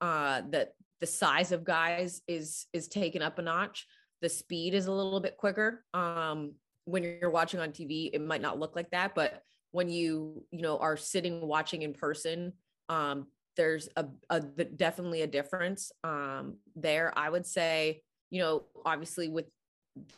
uh, 0.00 0.42
that 0.50 0.74
the 1.00 1.06
size 1.06 1.52
of 1.52 1.64
guys 1.64 2.22
is 2.26 2.66
is 2.72 2.88
taken 2.88 3.22
up 3.22 3.38
a 3.38 3.42
notch. 3.42 3.86
The 4.22 4.28
speed 4.28 4.74
is 4.74 4.86
a 4.86 4.92
little 4.92 5.20
bit 5.20 5.36
quicker. 5.36 5.84
Um, 5.94 6.52
when 6.84 7.02
you're 7.02 7.30
watching 7.30 7.60
on 7.60 7.70
TV, 7.70 8.10
it 8.12 8.20
might 8.20 8.42
not 8.42 8.58
look 8.58 8.76
like 8.76 8.90
that, 8.90 9.14
but 9.14 9.42
when 9.72 9.88
you 9.88 10.44
you 10.50 10.62
know 10.62 10.78
are 10.78 10.96
sitting 10.96 11.46
watching 11.46 11.82
in 11.82 11.94
person, 11.94 12.52
um, 12.88 13.26
there's 13.56 13.88
a, 13.96 14.06
a 14.28 14.40
definitely 14.40 15.22
a 15.22 15.26
difference 15.26 15.92
um, 16.04 16.56
there. 16.76 17.12
I 17.16 17.28
would 17.30 17.46
say 17.46 18.02
you 18.30 18.40
know 18.40 18.64
obviously 18.84 19.28
with 19.28 19.46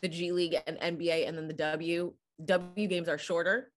the 0.01 0.07
G 0.07 0.31
League 0.31 0.55
and 0.67 0.77
NBA 0.77 1.27
and 1.27 1.37
then 1.37 1.47
the 1.47 1.53
W 1.53 2.13
W 2.45 2.87
games 2.87 3.09
are 3.09 3.17
shorter 3.17 3.71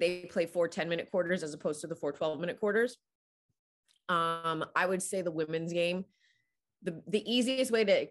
they 0.00 0.22
play 0.22 0.46
four 0.46 0.66
10 0.66 0.88
minute 0.88 1.10
quarters 1.10 1.42
as 1.42 1.54
opposed 1.54 1.80
to 1.82 1.86
the 1.86 1.94
four 1.94 2.12
12 2.12 2.40
minute 2.40 2.58
quarters. 2.58 2.96
Um, 4.08 4.64
I 4.74 4.86
would 4.86 5.02
say 5.02 5.22
the 5.22 5.30
women's 5.30 5.72
game, 5.72 6.04
the, 6.82 7.00
the 7.06 7.22
easiest 7.30 7.70
way 7.70 7.84
to, 7.84 8.06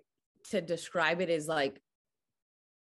to 0.52 0.62
describe 0.62 1.20
it 1.20 1.30
is 1.30 1.48
like 1.48 1.82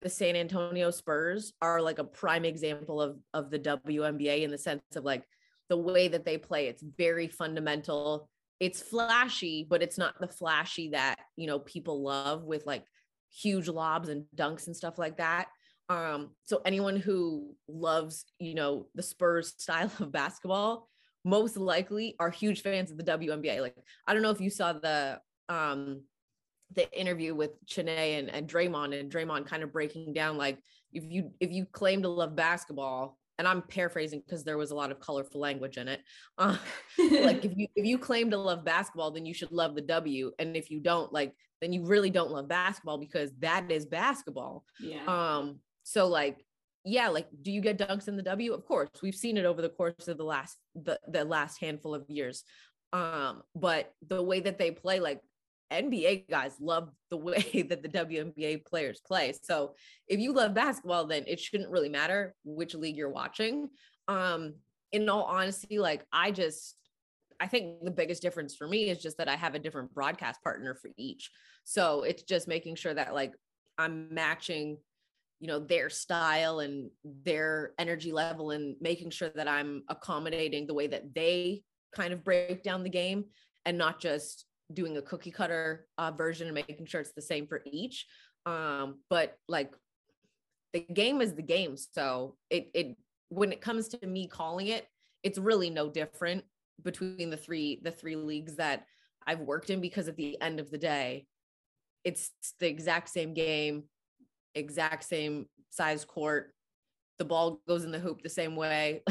the 0.01 0.09
San 0.09 0.35
Antonio 0.35 0.91
Spurs 0.91 1.53
are 1.61 1.81
like 1.81 1.99
a 1.99 2.03
prime 2.03 2.45
example 2.45 3.01
of, 3.01 3.17
of 3.33 3.49
the 3.49 3.59
WNBA 3.59 4.43
in 4.43 4.51
the 4.51 4.57
sense 4.57 4.81
of 4.95 5.03
like 5.03 5.23
the 5.69 5.77
way 5.77 6.07
that 6.07 6.25
they 6.25 6.37
play. 6.37 6.67
It's 6.67 6.83
very 6.97 7.27
fundamental. 7.27 8.29
It's 8.59 8.81
flashy, 8.81 9.65
but 9.69 9.81
it's 9.81 9.97
not 9.97 10.19
the 10.19 10.27
flashy 10.27 10.89
that, 10.89 11.19
you 11.35 11.47
know, 11.47 11.59
people 11.59 12.03
love 12.03 12.43
with 12.43 12.65
like 12.65 12.85
huge 13.31 13.67
lobs 13.67 14.09
and 14.09 14.25
dunks 14.35 14.67
and 14.67 14.75
stuff 14.75 14.97
like 14.97 15.17
that. 15.17 15.47
Um, 15.89 16.31
so 16.45 16.61
anyone 16.65 16.97
who 16.97 17.55
loves, 17.67 18.25
you 18.39 18.55
know, 18.55 18.87
the 18.95 19.03
Spurs 19.03 19.53
style 19.57 19.91
of 19.99 20.11
basketball, 20.11 20.89
most 21.25 21.57
likely 21.57 22.15
are 22.19 22.29
huge 22.29 22.61
fans 22.61 22.91
of 22.91 22.97
the 22.97 23.03
WNBA. 23.03 23.61
Like, 23.61 23.75
I 24.07 24.13
don't 24.13 24.23
know 24.23 24.31
if 24.31 24.41
you 24.41 24.49
saw 24.49 24.73
the 24.73 25.19
um 25.49 26.01
the 26.75 26.91
interview 26.99 27.35
with 27.35 27.51
Chiney 27.67 28.19
and, 28.19 28.29
and 28.29 28.47
Draymond 28.47 28.99
and 28.99 29.11
Draymond 29.11 29.45
kind 29.45 29.61
of 29.61 29.71
breaking 29.71 30.13
down 30.13 30.37
like 30.37 30.57
if 30.91 31.03
you 31.07 31.31
if 31.39 31.51
you 31.51 31.65
claim 31.65 32.01
to 32.03 32.09
love 32.09 32.35
basketball, 32.35 33.17
and 33.37 33.47
I'm 33.47 33.61
paraphrasing 33.63 34.21
because 34.25 34.43
there 34.43 34.57
was 34.57 34.71
a 34.71 34.75
lot 34.75 34.91
of 34.91 34.99
colorful 34.99 35.41
language 35.41 35.77
in 35.77 35.87
it. 35.87 36.01
Uh, 36.37 36.57
like 36.97 37.45
if 37.45 37.51
you 37.55 37.67
if 37.75 37.85
you 37.85 37.97
claim 37.97 38.31
to 38.31 38.37
love 38.37 38.63
basketball, 38.65 39.11
then 39.11 39.25
you 39.25 39.33
should 39.33 39.51
love 39.51 39.75
the 39.75 39.81
W, 39.81 40.31
and 40.39 40.55
if 40.55 40.69
you 40.71 40.79
don't, 40.79 41.11
like 41.13 41.33
then 41.61 41.73
you 41.73 41.85
really 41.85 42.09
don't 42.09 42.31
love 42.31 42.47
basketball 42.47 42.97
because 42.97 43.31
that 43.39 43.71
is 43.71 43.85
basketball. 43.85 44.63
Yeah. 44.79 45.05
Um, 45.07 45.59
so 45.83 46.07
like, 46.07 46.43
yeah, 46.85 47.09
like 47.09 47.27
do 47.41 47.51
you 47.51 47.61
get 47.61 47.77
dunks 47.77 48.07
in 48.07 48.17
the 48.17 48.23
W? 48.23 48.53
Of 48.53 48.65
course. 48.65 48.89
We've 49.01 49.15
seen 49.15 49.37
it 49.37 49.45
over 49.45 49.61
the 49.61 49.69
course 49.69 50.07
of 50.07 50.17
the 50.17 50.25
last 50.25 50.57
the, 50.75 50.99
the 51.07 51.23
last 51.23 51.59
handful 51.59 51.95
of 51.95 52.09
years. 52.09 52.43
Um, 52.91 53.41
but 53.55 53.93
the 54.07 54.21
way 54.21 54.39
that 54.41 54.57
they 54.57 54.71
play, 54.71 54.99
like 54.99 55.21
NBA 55.71 56.29
guys 56.29 56.55
love 56.59 56.89
the 57.09 57.17
way 57.17 57.65
that 57.69 57.81
the 57.81 57.89
WNBA 57.89 58.65
players 58.65 59.01
play. 59.05 59.33
So 59.43 59.75
if 60.07 60.19
you 60.19 60.33
love 60.33 60.53
basketball, 60.53 61.05
then 61.05 61.23
it 61.27 61.39
shouldn't 61.39 61.71
really 61.71 61.89
matter 61.89 62.35
which 62.43 62.75
league 62.75 62.97
you're 62.97 63.09
watching. 63.09 63.69
Um, 64.07 64.55
in 64.91 65.09
all 65.09 65.23
honesty, 65.23 65.79
like 65.79 66.05
I 66.11 66.31
just 66.31 66.75
I 67.39 67.47
think 67.47 67.83
the 67.83 67.91
biggest 67.91 68.21
difference 68.21 68.55
for 68.55 68.67
me 68.67 68.89
is 68.89 69.01
just 69.01 69.17
that 69.17 69.27
I 69.27 69.35
have 69.35 69.55
a 69.55 69.59
different 69.59 69.93
broadcast 69.93 70.41
partner 70.43 70.75
for 70.75 70.91
each. 70.97 71.31
So 71.63 72.03
it's 72.03 72.23
just 72.23 72.47
making 72.47 72.75
sure 72.75 72.93
that 72.93 73.13
like 73.13 73.33
I'm 73.77 74.13
matching 74.13 74.77
you 75.39 75.47
know 75.47 75.59
their 75.59 75.89
style 75.89 76.59
and 76.59 76.89
their 77.03 77.73
energy 77.77 78.11
level 78.11 78.51
and 78.51 78.75
making 78.79 79.09
sure 79.09 79.29
that 79.35 79.47
i'm 79.47 79.83
accommodating 79.89 80.65
the 80.65 80.73
way 80.73 80.87
that 80.87 81.13
they 81.13 81.61
kind 81.95 82.13
of 82.13 82.23
break 82.23 82.63
down 82.63 82.83
the 82.83 82.89
game 82.89 83.25
and 83.65 83.77
not 83.77 83.99
just 83.99 84.45
doing 84.73 84.97
a 84.97 85.01
cookie 85.01 85.31
cutter 85.31 85.87
uh, 85.97 86.11
version 86.11 86.47
and 86.47 86.55
making 86.55 86.85
sure 86.85 87.01
it's 87.01 87.13
the 87.13 87.21
same 87.21 87.47
for 87.47 87.61
each. 87.65 88.05
Um, 88.45 88.99
but 89.09 89.37
like 89.47 89.73
the 90.73 90.81
game 90.81 91.21
is 91.21 91.33
the 91.33 91.43
game. 91.43 91.75
So 91.77 92.35
it 92.49 92.69
it 92.73 92.97
when 93.29 93.51
it 93.51 93.61
comes 93.61 93.87
to 93.89 94.07
me 94.07 94.27
calling 94.27 94.67
it 94.67 94.85
it's 95.23 95.37
really 95.37 95.69
no 95.69 95.89
different 95.89 96.43
between 96.83 97.29
the 97.29 97.37
three 97.37 97.79
the 97.83 97.91
three 97.91 98.15
leagues 98.15 98.57
that 98.57 98.85
I've 99.25 99.39
worked 99.39 99.69
in 99.69 99.79
because 99.79 100.07
at 100.07 100.17
the 100.17 100.39
end 100.41 100.59
of 100.59 100.69
the 100.69 100.77
day, 100.77 101.25
it's 102.03 102.31
the 102.59 102.67
exact 102.67 103.09
same 103.09 103.33
game, 103.33 103.83
exact 104.55 105.03
same 105.03 105.47
size 105.69 106.05
court. 106.05 106.53
The 107.19 107.25
ball 107.25 107.61
goes 107.67 107.83
in 107.83 107.91
the 107.91 107.99
hoop 107.99 108.21
the 108.21 108.29
same 108.29 108.55
way. 108.55 109.03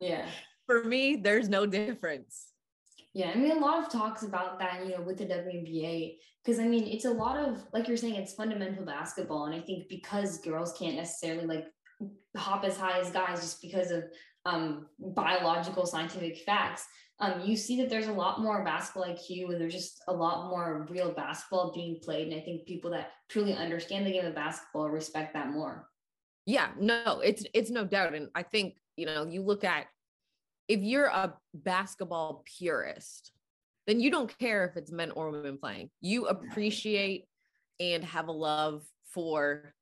yeah. 0.00 0.26
For 0.66 0.82
me, 0.82 1.16
there's 1.16 1.48
no 1.48 1.64
difference. 1.64 2.48
Yeah, 3.14 3.30
I 3.30 3.36
mean, 3.36 3.52
a 3.52 3.60
lot 3.60 3.78
of 3.78 3.90
talks 3.90 4.24
about 4.24 4.58
that, 4.58 4.84
you 4.84 4.90
know, 4.90 5.00
with 5.00 5.16
the 5.16 5.24
WNBA, 5.24 6.16
because 6.44 6.58
I 6.58 6.66
mean, 6.66 6.86
it's 6.86 7.06
a 7.06 7.10
lot 7.10 7.38
of, 7.38 7.64
like 7.72 7.88
you're 7.88 7.96
saying, 7.96 8.16
it's 8.16 8.34
fundamental 8.34 8.84
basketball. 8.84 9.46
And 9.46 9.54
I 9.54 9.60
think 9.60 9.88
because 9.88 10.38
girls 10.38 10.74
can't 10.78 10.96
necessarily 10.96 11.46
like 11.46 11.64
hop 12.36 12.64
as 12.64 12.76
high 12.76 12.98
as 12.98 13.10
guys 13.10 13.40
just 13.40 13.62
because 13.62 13.90
of 13.90 14.04
um, 14.44 14.86
biological 14.98 15.86
scientific 15.86 16.38
facts, 16.44 16.84
um, 17.18 17.40
you 17.44 17.56
see 17.56 17.80
that 17.80 17.88
there's 17.88 18.08
a 18.08 18.12
lot 18.12 18.40
more 18.40 18.62
basketball 18.62 19.04
IQ 19.04 19.50
and 19.50 19.60
there's 19.60 19.72
just 19.72 20.02
a 20.08 20.12
lot 20.12 20.50
more 20.50 20.86
real 20.90 21.12
basketball 21.12 21.72
being 21.72 21.98
played. 22.02 22.28
And 22.28 22.36
I 22.36 22.44
think 22.44 22.66
people 22.66 22.90
that 22.90 23.12
truly 23.28 23.54
understand 23.54 24.06
the 24.06 24.12
game 24.12 24.26
of 24.26 24.34
basketball 24.34 24.90
respect 24.90 25.32
that 25.32 25.50
more. 25.50 25.88
Yeah, 26.44 26.68
no, 26.78 27.20
it's 27.24 27.44
it's 27.54 27.70
no 27.70 27.84
doubt. 27.84 28.14
And 28.14 28.28
I 28.34 28.42
think, 28.42 28.76
you 28.96 29.06
know, 29.06 29.26
you 29.26 29.42
look 29.42 29.64
at 29.64 29.86
if 30.68 30.80
you're 30.80 31.06
a 31.06 31.34
basketball 31.54 32.44
purist, 32.58 33.32
then 33.86 34.00
you 34.00 34.10
don't 34.10 34.36
care 34.38 34.66
if 34.66 34.76
it's 34.76 34.92
men 34.92 35.10
or 35.12 35.30
women 35.30 35.58
playing. 35.58 35.90
You 36.00 36.26
appreciate 36.26 37.24
and 37.80 38.04
have 38.04 38.28
a 38.28 38.32
love 38.32 38.84
for 39.12 39.74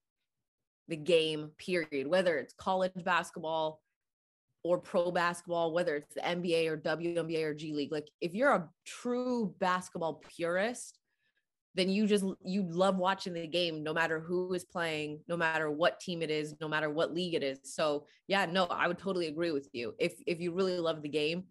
the 0.89 0.97
game, 0.97 1.51
period, 1.59 2.07
whether 2.07 2.39
it's 2.39 2.55
college 2.55 2.93
basketball 3.05 3.81
or 4.65 4.79
pro 4.79 5.13
basketball, 5.13 5.73
whether 5.73 5.95
it's 5.97 6.15
the 6.15 6.23
NBA 6.23 6.67
or 6.69 6.79
WNBA 6.79 7.45
or 7.45 7.55
G 7.55 7.75
League. 7.75 7.93
Like, 7.93 8.09
if 8.21 8.35
you're 8.35 8.53
a 8.53 8.69
true 8.85 9.55
basketball 9.61 10.23
purist, 10.35 10.99
then 11.75 11.89
you 11.91 12.07
just 12.07 12.25
you 12.45 12.63
love 12.63 12.97
watching 12.97 13.33
the 13.33 13.47
game 13.47 13.83
no 13.83 13.93
matter 13.93 14.21
who 14.21 14.53
is 14.55 14.65
playing 14.65 15.21
no 15.29 15.37
matter 15.37 15.71
what 15.71 16.01
team 16.01 16.23
it 16.23 16.31
is 16.31 16.55
no 16.61 16.69
matter 16.69 16.89
what 16.89 17.13
league 17.13 17.35
it 17.35 17.43
is 17.43 17.59
so 17.65 18.07
yeah 18.29 18.47
no 18.47 18.65
i 18.67 18.87
would 18.87 18.99
totally 18.99 19.27
agree 19.27 19.51
with 19.51 19.69
you 19.73 19.95
if 19.99 20.15
if 20.27 20.41
you 20.41 20.53
really 20.53 20.79
love 20.79 21.03
the 21.03 21.09
game 21.09 21.45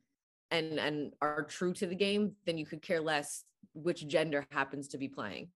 and 0.51 0.79
and 0.79 1.13
are 1.21 1.43
true 1.43 1.73
to 1.73 1.85
the 1.85 1.95
game 1.95 2.31
then 2.45 2.57
you 2.57 2.65
could 2.65 2.81
care 2.81 3.01
less 3.01 3.43
which 3.73 4.07
gender 4.07 4.45
happens 4.51 4.87
to 4.87 4.97
be 4.97 5.07
playing 5.07 5.49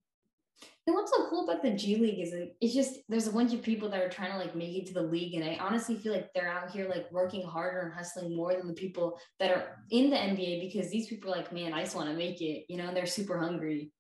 and 0.88 0.95
what's 0.95 1.12
so 1.12 1.28
cool 1.30 1.47
about 1.47 1.62
the 1.62 1.71
G 1.71 1.97
League 1.97 2.19
is 2.19 2.34
like, 2.34 2.56
it's 2.62 2.73
just 2.73 3.00
there's 3.10 3.28
a 3.28 3.32
bunch 3.32 3.54
of 3.54 3.62
people 3.62 3.89
that 3.89 4.02
are 4.02 4.10
trying 4.10 4.32
to 4.32 4.38
like 4.38 4.56
make 4.56 4.76
it 4.76 4.88
to 4.88 4.93
the 4.93 5.04
league, 5.04 5.36
and 5.36 5.43
I 5.43 5.58
honestly 5.62 5.95
feel 5.95 6.13
like 6.13 6.30
they're 6.34 6.50
out 6.50 6.71
here 6.71 6.89
like 6.89 7.12
working 7.12 7.45
harder 7.45 7.82
and 7.82 7.93
hustling 7.93 8.36
more 8.36 8.54
than 8.54 8.67
the 8.67 8.73
people 8.73 9.19
that 9.39 9.52
are 9.52 9.78
in 9.91 10.10
the 10.10 10.17
NBA 10.17 10.62
because 10.62 10.89
these 10.89 11.08
people 11.08 11.34
are 11.34 11.38
like, 11.38 11.54
man, 11.54 11.73
I 11.73 11.84
just 11.84 11.95
want 11.95 12.10
to 12.10 12.15
make 12.15 12.41
it, 12.41 12.65
you 12.69 12.78
know, 12.78 12.88
and 12.88 12.97
they're 12.97 13.06
super 13.06 13.38
hungry 13.38 13.91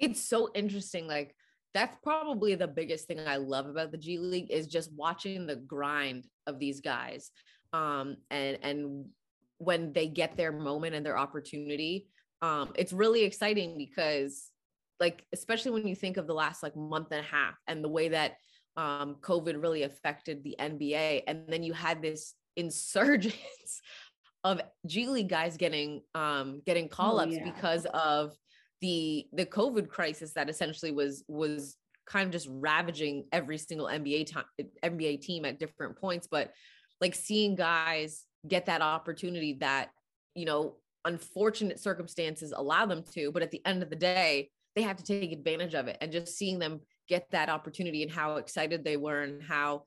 it's 0.00 0.26
so 0.26 0.50
interesting. 0.54 1.06
Like 1.06 1.34
that's 1.74 1.96
probably 2.02 2.56
the 2.56 2.66
biggest 2.66 3.06
thing 3.06 3.20
I 3.20 3.36
love 3.36 3.66
about 3.66 3.92
the 3.92 3.98
G 3.98 4.18
League 4.18 4.50
is 4.50 4.66
just 4.66 4.92
watching 4.94 5.46
the 5.46 5.56
grind 5.56 6.24
of 6.46 6.58
these 6.58 6.80
guys. 6.80 7.30
Um, 7.72 8.16
and 8.30 8.58
and 8.62 9.04
when 9.58 9.92
they 9.92 10.08
get 10.08 10.36
their 10.36 10.52
moment 10.52 10.94
and 10.94 11.04
their 11.04 11.18
opportunity, 11.18 12.08
um, 12.42 12.72
it's 12.74 12.92
really 12.92 13.22
exciting 13.22 13.76
because 13.76 14.49
like 15.00 15.24
especially 15.32 15.72
when 15.72 15.86
you 15.86 15.96
think 15.96 16.16
of 16.16 16.26
the 16.26 16.34
last 16.34 16.62
like 16.62 16.76
month 16.76 17.08
and 17.10 17.20
a 17.20 17.28
half 17.28 17.54
and 17.66 17.82
the 17.82 17.88
way 17.88 18.08
that 18.10 18.36
um, 18.76 19.16
COVID 19.20 19.60
really 19.62 19.82
affected 19.82 20.44
the 20.44 20.56
NBA, 20.60 21.22
and 21.26 21.44
then 21.48 21.62
you 21.62 21.72
had 21.72 22.02
this 22.02 22.34
insurgence 22.56 23.80
of 24.44 24.60
G 24.86 25.08
League 25.08 25.28
guys 25.28 25.56
getting 25.56 26.02
um, 26.14 26.62
getting 26.66 26.88
call 26.88 27.20
ups 27.20 27.32
oh, 27.32 27.36
yeah. 27.36 27.44
because 27.44 27.86
of 27.86 28.34
the 28.80 29.26
the 29.32 29.44
covid 29.44 29.88
crisis 29.88 30.32
that 30.32 30.48
essentially 30.48 30.92
was 30.92 31.24
was 31.28 31.76
kind 32.06 32.26
of 32.26 32.32
just 32.32 32.48
ravaging 32.50 33.24
every 33.32 33.58
single 33.58 33.86
nba 33.86 34.26
time 34.26 34.44
nba 34.82 35.20
team 35.20 35.44
at 35.44 35.58
different 35.58 35.96
points 35.96 36.26
but 36.30 36.50
like 37.00 37.14
seeing 37.14 37.54
guys 37.54 38.24
get 38.48 38.66
that 38.66 38.82
opportunity 38.82 39.54
that 39.60 39.90
you 40.34 40.44
know 40.44 40.76
unfortunate 41.04 41.78
circumstances 41.78 42.52
allow 42.56 42.86
them 42.86 43.02
to 43.14 43.30
but 43.32 43.42
at 43.42 43.50
the 43.50 43.64
end 43.64 43.82
of 43.82 43.90
the 43.90 43.96
day 43.96 44.50
they 44.76 44.82
have 44.82 44.96
to 44.96 45.04
take 45.04 45.32
advantage 45.32 45.74
of 45.74 45.88
it. 45.88 45.98
And 46.00 46.12
just 46.12 46.36
seeing 46.36 46.58
them 46.58 46.80
get 47.08 47.26
that 47.30 47.48
opportunity 47.48 48.02
and 48.02 48.10
how 48.10 48.36
excited 48.36 48.84
they 48.84 48.96
were 48.96 49.22
and 49.22 49.42
how 49.42 49.84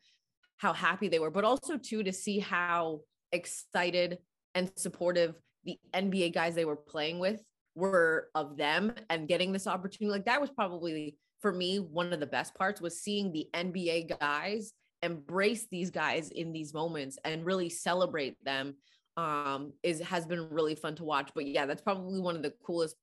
how 0.58 0.72
happy 0.72 1.08
they 1.08 1.20
were 1.20 1.32
but 1.32 1.44
also 1.44 1.78
too 1.78 2.04
to 2.04 2.14
see 2.14 2.38
how 2.38 3.00
excited 3.32 4.18
and 4.56 4.72
supportive 4.76 5.36
the 5.66 5.78
nba 5.94 6.34
guys 6.34 6.54
they 6.54 6.66
were 6.66 6.76
playing 6.76 7.20
with 7.20 7.42
were 7.76 8.30
of 8.36 8.58
them 8.58 8.94
and 9.10 9.28
getting 9.28 9.52
this 9.52 9.68
opportunity. 9.68 10.12
Like 10.12 10.26
that 10.26 10.42
was 10.42 10.50
probably 10.50 11.18
for 11.42 11.52
me 11.52 11.80
one 11.80 12.14
of 12.14 12.20
the 12.20 12.26
best 12.26 12.56
parts 12.56 12.82
was 12.82 13.02
seeing 13.02 13.32
the 13.32 13.48
NBA 13.54 14.18
guys 14.20 14.74
embrace 15.02 15.68
these 15.70 15.90
guys 15.90 16.30
in 16.30 16.54
these 16.54 16.74
moments 16.74 17.18
and 17.26 17.46
really 17.46 17.70
celebrate 17.70 18.42
them 18.44 18.76
um 19.16 19.74
is 19.84 20.00
has 20.00 20.26
been 20.26 20.50
really 20.50 20.76
fun 20.76 20.96
to 20.96 21.04
watch. 21.04 21.32
But 21.36 21.48
yeah 21.48 21.66
that's 21.66 21.82
probably 21.82 22.20
one 22.20 22.36
of 22.36 22.44
the 22.44 22.54
coolest 22.66 22.96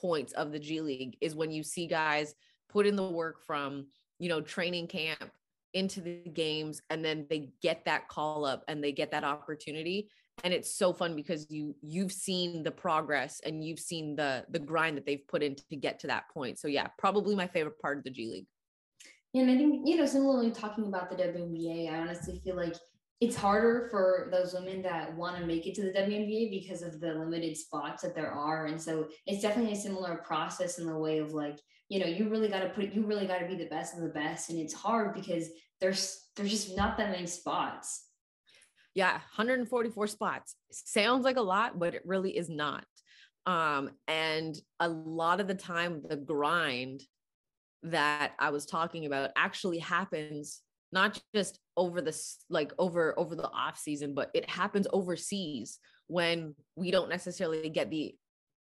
points 0.00 0.32
of 0.32 0.52
the 0.52 0.58
G 0.58 0.80
League 0.80 1.16
is 1.20 1.34
when 1.34 1.50
you 1.50 1.62
see 1.62 1.86
guys 1.86 2.34
put 2.68 2.86
in 2.86 2.96
the 2.96 3.04
work 3.04 3.44
from 3.46 3.86
you 4.18 4.28
know 4.28 4.40
training 4.40 4.86
camp 4.86 5.30
into 5.74 6.00
the 6.00 6.22
games 6.32 6.80
and 6.88 7.04
then 7.04 7.26
they 7.28 7.50
get 7.60 7.84
that 7.84 8.08
call 8.08 8.44
up 8.44 8.64
and 8.68 8.82
they 8.82 8.92
get 8.92 9.10
that 9.10 9.24
opportunity. 9.24 10.08
And 10.42 10.52
it's 10.52 10.72
so 10.72 10.92
fun 10.92 11.14
because 11.14 11.46
you 11.50 11.76
you've 11.82 12.12
seen 12.12 12.62
the 12.62 12.70
progress 12.70 13.40
and 13.44 13.64
you've 13.64 13.78
seen 13.78 14.16
the 14.16 14.44
the 14.50 14.58
grind 14.58 14.96
that 14.96 15.06
they've 15.06 15.26
put 15.28 15.42
in 15.42 15.54
to 15.54 15.76
get 15.76 15.98
to 16.00 16.06
that 16.08 16.28
point. 16.32 16.58
So 16.58 16.68
yeah 16.68 16.88
probably 16.98 17.34
my 17.34 17.46
favorite 17.46 17.78
part 17.80 17.98
of 17.98 18.04
the 18.04 18.10
g 18.10 18.28
league. 18.28 18.46
And 19.34 19.50
i 19.50 19.56
think 19.56 19.86
you 19.86 19.96
know 19.96 20.06
similarly 20.06 20.50
talking 20.50 20.86
about 20.86 21.10
the 21.10 21.16
WNBA 21.16 21.92
i 21.92 21.98
honestly 21.98 22.40
feel 22.44 22.56
like 22.56 22.76
it's 23.20 23.36
harder 23.36 23.88
for 23.90 24.28
those 24.30 24.54
women 24.54 24.82
that 24.82 25.14
want 25.16 25.36
to 25.36 25.46
make 25.46 25.66
it 25.66 25.74
to 25.74 25.82
the 25.82 25.92
WNBA 25.92 26.50
because 26.50 26.82
of 26.82 27.00
the 27.00 27.14
limited 27.14 27.56
spots 27.56 28.02
that 28.02 28.14
there 28.14 28.30
are. 28.30 28.66
And 28.66 28.80
so 28.80 29.08
it's 29.26 29.42
definitely 29.42 29.72
a 29.72 29.76
similar 29.76 30.16
process 30.16 30.78
in 30.78 30.86
the 30.86 30.98
way 30.98 31.18
of 31.18 31.32
like, 31.32 31.58
you 31.88 32.00
know, 32.00 32.06
you 32.06 32.28
really 32.28 32.48
got 32.48 32.60
to 32.60 32.70
put, 32.70 32.92
you 32.92 33.06
really 33.06 33.26
got 33.26 33.38
to 33.38 33.46
be 33.46 33.56
the 33.56 33.66
best 33.66 33.96
of 33.96 34.02
the 34.02 34.08
best. 34.08 34.50
And 34.50 34.58
it's 34.58 34.74
hard 34.74 35.14
because 35.14 35.48
there's, 35.80 36.26
there's 36.36 36.50
just 36.50 36.76
not 36.76 36.98
that 36.98 37.10
many 37.10 37.26
spots. 37.26 38.08
Yeah, 38.94 39.12
144 39.12 40.06
spots. 40.06 40.56
Sounds 40.70 41.24
like 41.24 41.36
a 41.36 41.42
lot, 41.42 41.78
but 41.78 41.94
it 41.94 42.02
really 42.04 42.36
is 42.36 42.48
not. 42.48 42.84
Um, 43.46 43.90
and 44.08 44.56
a 44.80 44.88
lot 44.88 45.40
of 45.40 45.48
the 45.48 45.54
time, 45.54 46.02
the 46.08 46.16
grind 46.16 47.02
that 47.84 48.32
I 48.38 48.50
was 48.50 48.66
talking 48.66 49.04
about 49.04 49.30
actually 49.36 49.78
happens 49.78 50.62
not 50.94 51.20
just 51.34 51.58
over 51.76 52.00
this 52.00 52.38
like 52.48 52.72
over 52.78 53.18
over 53.18 53.34
the 53.34 53.50
off 53.50 53.76
season 53.76 54.14
but 54.14 54.30
it 54.32 54.48
happens 54.48 54.86
overseas 54.92 55.78
when 56.06 56.54
we 56.76 56.90
don't 56.90 57.10
necessarily 57.10 57.68
get 57.68 57.90
the 57.90 58.14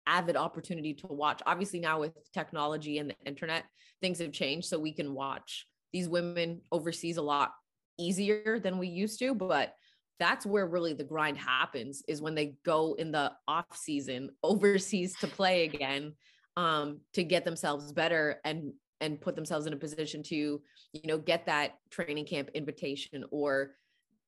avid 0.06 0.36
opportunity 0.36 0.94
to 0.94 1.06
watch. 1.06 1.40
Obviously 1.46 1.78
now 1.78 2.00
with 2.00 2.12
technology 2.32 2.98
and 2.98 3.10
the 3.10 3.16
internet 3.24 3.64
things 4.00 4.18
have 4.18 4.32
changed 4.32 4.66
so 4.66 4.78
we 4.78 4.92
can 4.92 5.14
watch 5.14 5.66
these 5.92 6.08
women 6.08 6.60
overseas 6.72 7.18
a 7.18 7.22
lot 7.22 7.52
easier 7.98 8.58
than 8.58 8.78
we 8.78 8.88
used 8.88 9.18
to 9.18 9.34
but 9.34 9.74
that's 10.18 10.46
where 10.46 10.66
really 10.66 10.94
the 10.94 11.04
grind 11.04 11.36
happens 11.36 12.02
is 12.08 12.22
when 12.22 12.34
they 12.34 12.54
go 12.64 12.94
in 12.94 13.12
the 13.12 13.30
off 13.46 13.76
season 13.76 14.30
overseas 14.42 15.14
to 15.16 15.26
play 15.26 15.64
again 15.64 16.14
um, 16.56 17.00
to 17.12 17.22
get 17.22 17.44
themselves 17.44 17.92
better 17.92 18.40
and 18.44 18.72
and 19.02 19.20
put 19.20 19.36
themselves 19.36 19.66
in 19.66 19.74
a 19.74 19.76
position 19.76 20.22
to 20.22 20.62
you 20.92 21.00
know 21.04 21.18
get 21.18 21.44
that 21.46 21.74
training 21.90 22.24
camp 22.24 22.48
invitation 22.54 23.24
or 23.30 23.72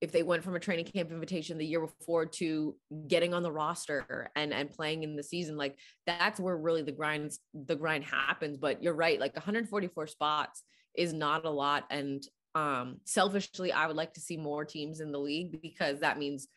if 0.00 0.12
they 0.12 0.22
went 0.22 0.44
from 0.44 0.54
a 0.54 0.60
training 0.60 0.84
camp 0.84 1.10
invitation 1.10 1.56
the 1.56 1.64
year 1.64 1.80
before 1.80 2.26
to 2.26 2.76
getting 3.08 3.32
on 3.32 3.42
the 3.42 3.50
roster 3.50 4.30
and 4.36 4.52
and 4.52 4.70
playing 4.70 5.02
in 5.02 5.16
the 5.16 5.22
season 5.22 5.56
like 5.56 5.78
that's 6.06 6.38
where 6.38 6.56
really 6.56 6.82
the 6.82 6.92
grinds 6.92 7.38
the 7.54 7.76
grind 7.76 8.04
happens 8.04 8.58
but 8.58 8.82
you're 8.82 8.92
right 8.92 9.18
like 9.18 9.34
144 9.34 10.06
spots 10.06 10.62
is 10.94 11.14
not 11.14 11.46
a 11.46 11.50
lot 11.50 11.84
and 11.90 12.26
um, 12.54 13.00
selfishly, 13.04 13.72
I 13.72 13.86
would 13.86 13.96
like 13.96 14.14
to 14.14 14.20
see 14.20 14.36
more 14.36 14.64
teams 14.64 15.00
in 15.00 15.10
the 15.10 15.18
league 15.18 15.60
because 15.60 16.00
that 16.00 16.18
means 16.18 16.48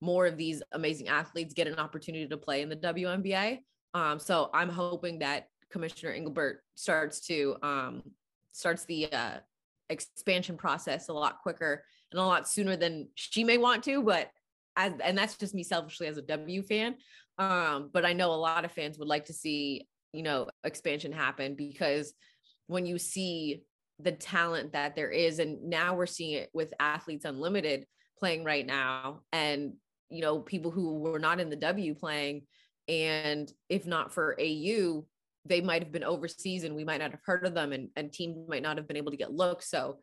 more 0.00 0.26
of 0.26 0.36
these 0.36 0.62
amazing 0.72 1.08
athletes 1.08 1.54
get 1.54 1.68
an 1.68 1.78
opportunity 1.78 2.26
to 2.26 2.36
play 2.36 2.62
in 2.62 2.68
the 2.68 2.76
WNBA. 2.76 3.60
Um, 3.94 4.18
so 4.18 4.50
I'm 4.52 4.68
hoping 4.68 5.20
that 5.20 5.48
Commissioner 5.74 6.12
Engelbert 6.12 6.62
starts 6.74 7.20
to 7.26 7.56
um, 7.62 8.02
starts 8.52 8.84
the 8.84 9.12
uh, 9.12 9.38
expansion 9.90 10.56
process 10.56 11.08
a 11.08 11.12
lot 11.12 11.40
quicker 11.42 11.84
and 12.10 12.20
a 12.20 12.24
lot 12.24 12.48
sooner 12.48 12.76
than 12.76 13.08
she 13.14 13.44
may 13.44 13.58
want 13.58 13.82
to. 13.84 14.02
But 14.02 14.30
as 14.76 14.92
and 15.02 15.18
that's 15.18 15.36
just 15.36 15.54
me 15.54 15.62
selfishly 15.62 16.06
as 16.06 16.16
a 16.16 16.22
W 16.22 16.62
fan. 16.62 16.94
Um, 17.38 17.90
but 17.92 18.06
I 18.06 18.12
know 18.12 18.32
a 18.32 18.36
lot 18.36 18.64
of 18.64 18.72
fans 18.72 18.98
would 18.98 19.08
like 19.08 19.26
to 19.26 19.32
see 19.32 19.88
you 20.12 20.22
know 20.22 20.48
expansion 20.62 21.12
happen 21.12 21.56
because 21.56 22.14
when 22.68 22.86
you 22.86 22.96
see 22.98 23.64
the 23.98 24.12
talent 24.12 24.72
that 24.72 24.96
there 24.96 25.10
is 25.10 25.40
and 25.40 25.62
now 25.68 25.94
we're 25.94 26.06
seeing 26.06 26.32
it 26.32 26.50
with 26.54 26.72
athletes 26.80 27.24
unlimited 27.24 27.84
playing 28.18 28.42
right 28.44 28.66
now 28.66 29.20
and 29.32 29.74
you 30.14 30.20
know, 30.20 30.38
people 30.38 30.70
who 30.70 31.00
were 31.00 31.18
not 31.18 31.40
in 31.40 31.50
the 31.50 31.56
W 31.56 31.94
playing. 31.94 32.42
And 32.88 33.52
if 33.68 33.86
not 33.86 34.12
for 34.12 34.36
AU, 34.40 35.04
they 35.44 35.60
might 35.60 35.82
have 35.82 35.92
been 35.92 36.04
overseas 36.04 36.64
and 36.64 36.74
we 36.74 36.84
might 36.84 37.00
not 37.00 37.10
have 37.10 37.20
heard 37.24 37.46
of 37.46 37.54
them 37.54 37.72
and, 37.72 37.88
and 37.96 38.12
teams 38.12 38.36
might 38.48 38.62
not 38.62 38.76
have 38.76 38.88
been 38.88 38.96
able 38.96 39.10
to 39.10 39.16
get 39.16 39.32
looks. 39.32 39.68
So 39.68 39.98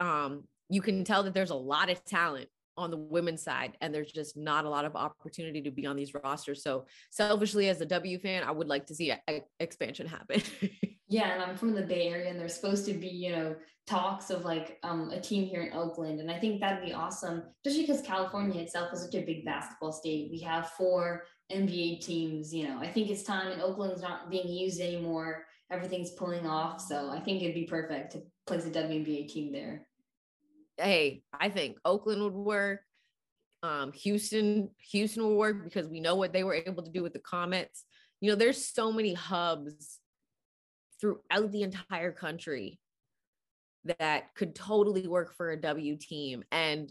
um, 0.00 0.44
you 0.68 0.82
can 0.82 1.04
tell 1.04 1.22
that 1.22 1.34
there's 1.34 1.50
a 1.50 1.54
lot 1.54 1.90
of 1.90 2.04
talent 2.04 2.48
on 2.76 2.90
the 2.90 2.96
women's 2.96 3.42
side 3.42 3.76
and 3.80 3.94
there's 3.94 4.10
just 4.10 4.36
not 4.36 4.64
a 4.64 4.68
lot 4.68 4.84
of 4.84 4.96
opportunity 4.96 5.60
to 5.62 5.70
be 5.70 5.86
on 5.86 5.96
these 5.96 6.14
rosters. 6.14 6.62
So 6.62 6.86
selfishly 7.10 7.68
as 7.68 7.80
a 7.80 7.86
w 7.86 8.18
fan 8.18 8.42
i 8.44 8.50
would 8.50 8.68
like 8.68 8.86
to 8.86 8.94
see 8.94 9.10
a, 9.10 9.20
a 9.28 9.42
expansion 9.60 10.06
happen. 10.06 10.42
Yeah 11.08 11.34
and 11.34 11.42
i'm 11.42 11.58
from 11.58 11.74
the 11.74 11.82
bay 11.82 12.08
area 12.08 12.30
and 12.30 12.40
there's 12.40 12.54
supposed 12.54 12.86
to 12.86 12.94
be 12.94 13.08
you 13.08 13.32
know 13.32 13.54
talks 13.86 14.30
of 14.30 14.46
like 14.46 14.78
um, 14.82 15.10
a 15.10 15.20
team 15.20 15.44
here 15.44 15.60
in 15.60 15.74
oakland. 15.74 16.20
And 16.20 16.30
i 16.30 16.38
think 16.38 16.58
that'd 16.58 16.82
be 16.82 16.94
awesome 16.94 17.42
especially 17.66 17.82
because 17.86 18.00
california 18.00 18.62
itself 18.62 18.94
is 18.94 19.02
such 19.02 19.14
a 19.14 19.20
big 19.20 19.44
basketball 19.44 19.92
state. 19.92 20.30
We 20.32 20.40
have 20.40 20.70
four 20.70 21.24
nba 21.52 22.00
teams 22.00 22.54
you 22.54 22.66
know 22.66 22.78
i 22.78 22.86
think 22.86 23.10
it's 23.10 23.22
time 23.22 23.52
and 23.52 23.62
oakland's 23.62 24.02
not 24.02 24.30
being 24.30 24.48
used 24.48 24.80
anymore 24.80 25.44
everything's 25.70 26.10
pulling 26.10 26.46
off 26.46 26.80
so 26.80 27.10
i 27.10 27.20
think 27.20 27.42
it'd 27.42 27.54
be 27.54 27.64
perfect 27.64 28.12
to 28.12 28.22
place 28.46 28.66
a 28.66 28.70
WNBA 28.70 29.28
team 29.28 29.52
there 29.52 29.86
hey, 30.76 31.22
I 31.38 31.48
think 31.48 31.78
Oakland 31.84 32.22
would 32.22 32.34
work. 32.34 32.80
Um, 33.62 33.92
Houston, 33.92 34.70
Houston 34.90 35.22
will 35.22 35.36
work 35.36 35.62
because 35.64 35.88
we 35.88 36.00
know 36.00 36.16
what 36.16 36.32
they 36.32 36.44
were 36.44 36.54
able 36.54 36.82
to 36.82 36.90
do 36.90 37.02
with 37.02 37.12
the 37.12 37.20
Comets. 37.20 37.84
You 38.20 38.30
know, 38.30 38.36
there's 38.36 38.64
so 38.64 38.92
many 38.92 39.14
hubs 39.14 39.98
throughout 41.00 41.52
the 41.52 41.62
entire 41.62 42.12
country 42.12 42.78
that 44.00 44.34
could 44.34 44.54
totally 44.54 45.06
work 45.06 45.34
for 45.36 45.50
a 45.50 45.60
W 45.60 45.96
team. 45.96 46.42
And 46.50 46.90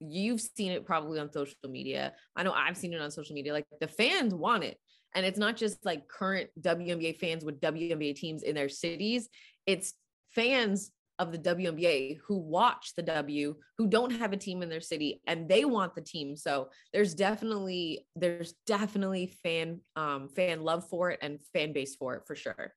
you've 0.00 0.40
seen 0.40 0.72
it 0.72 0.86
probably 0.86 1.18
on 1.18 1.32
social 1.32 1.54
media. 1.68 2.14
I 2.34 2.42
know 2.42 2.52
I've 2.52 2.76
seen 2.76 2.94
it 2.94 3.00
on 3.00 3.10
social 3.10 3.34
media. 3.34 3.52
Like 3.52 3.66
the 3.80 3.88
fans 3.88 4.34
want 4.34 4.64
it. 4.64 4.78
And 5.14 5.26
it's 5.26 5.38
not 5.38 5.56
just 5.56 5.84
like 5.84 6.08
current 6.08 6.50
WNBA 6.60 7.18
fans 7.18 7.44
with 7.44 7.60
WNBA 7.60 8.14
teams 8.14 8.42
in 8.42 8.54
their 8.54 8.68
cities, 8.68 9.28
it's 9.66 9.94
fans 10.30 10.92
of 11.18 11.32
the 11.32 11.38
WNBA 11.38 12.18
who 12.26 12.38
watch 12.38 12.94
the 12.96 13.02
W 13.02 13.54
who 13.76 13.86
don't 13.88 14.10
have 14.10 14.32
a 14.32 14.38
team 14.38 14.62
in 14.62 14.70
their 14.70 14.80
city 14.80 15.20
and 15.26 15.48
they 15.48 15.66
want 15.66 15.94
the 15.94 16.00
team. 16.00 16.34
So 16.34 16.70
there's 16.94 17.14
definitely 17.14 18.06
there's 18.16 18.54
definitely 18.66 19.26
fan 19.42 19.80
um, 19.96 20.28
fan 20.28 20.62
love 20.62 20.88
for 20.88 21.10
it 21.10 21.18
and 21.20 21.38
fan 21.52 21.74
base 21.74 21.94
for 21.96 22.14
it 22.14 22.22
for 22.26 22.34
sure. 22.34 22.72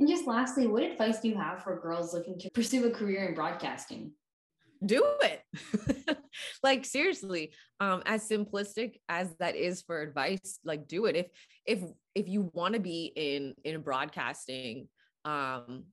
And 0.00 0.08
just 0.08 0.26
lastly, 0.26 0.66
what 0.66 0.82
advice 0.82 1.20
do 1.20 1.28
you 1.28 1.36
have 1.36 1.62
for 1.62 1.78
girls 1.80 2.12
looking 2.12 2.38
to 2.40 2.50
pursue 2.50 2.86
a 2.86 2.90
career 2.90 3.28
in 3.28 3.34
broadcasting? 3.34 4.12
Do 4.84 5.04
it. 5.22 6.18
like 6.62 6.84
seriously, 6.84 7.52
um, 7.80 8.02
as 8.06 8.28
simplistic 8.28 9.00
as 9.08 9.34
that 9.40 9.56
is 9.56 9.82
for 9.82 10.00
advice, 10.00 10.60
like 10.64 10.86
do 10.86 11.06
it. 11.06 11.16
If 11.16 11.26
if 11.66 11.80
if 12.14 12.28
you 12.28 12.50
want 12.54 12.74
to 12.74 12.80
be 12.80 13.12
in 13.16 13.54
in 13.64 13.80
broadcasting, 13.80 14.88
um, 15.24 15.84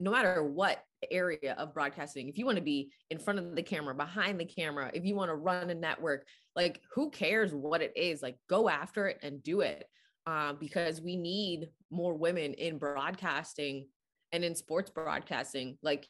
no 0.00 0.10
matter 0.10 0.42
what 0.42 0.82
area 1.10 1.54
of 1.54 1.74
broadcasting, 1.74 2.28
if 2.28 2.38
you 2.38 2.46
want 2.46 2.56
to 2.56 2.62
be 2.62 2.92
in 3.10 3.18
front 3.18 3.38
of 3.38 3.54
the 3.54 3.62
camera, 3.62 3.94
behind 3.94 4.38
the 4.38 4.44
camera, 4.44 4.90
if 4.94 5.04
you 5.04 5.14
want 5.14 5.30
to 5.30 5.34
run 5.34 5.70
a 5.70 5.74
network, 5.74 6.26
like 6.56 6.80
who 6.94 7.10
cares 7.10 7.52
what 7.54 7.82
it 7.82 7.92
is? 7.96 8.22
Like 8.22 8.36
go 8.48 8.68
after 8.68 9.08
it 9.08 9.18
and 9.22 9.42
do 9.42 9.60
it. 9.60 9.86
Uh, 10.24 10.52
because 10.52 11.00
we 11.00 11.16
need 11.16 11.68
more 11.90 12.14
women 12.14 12.54
in 12.54 12.78
broadcasting 12.78 13.88
and 14.30 14.44
in 14.44 14.54
sports 14.54 14.88
broadcasting. 14.88 15.76
Like 15.82 16.06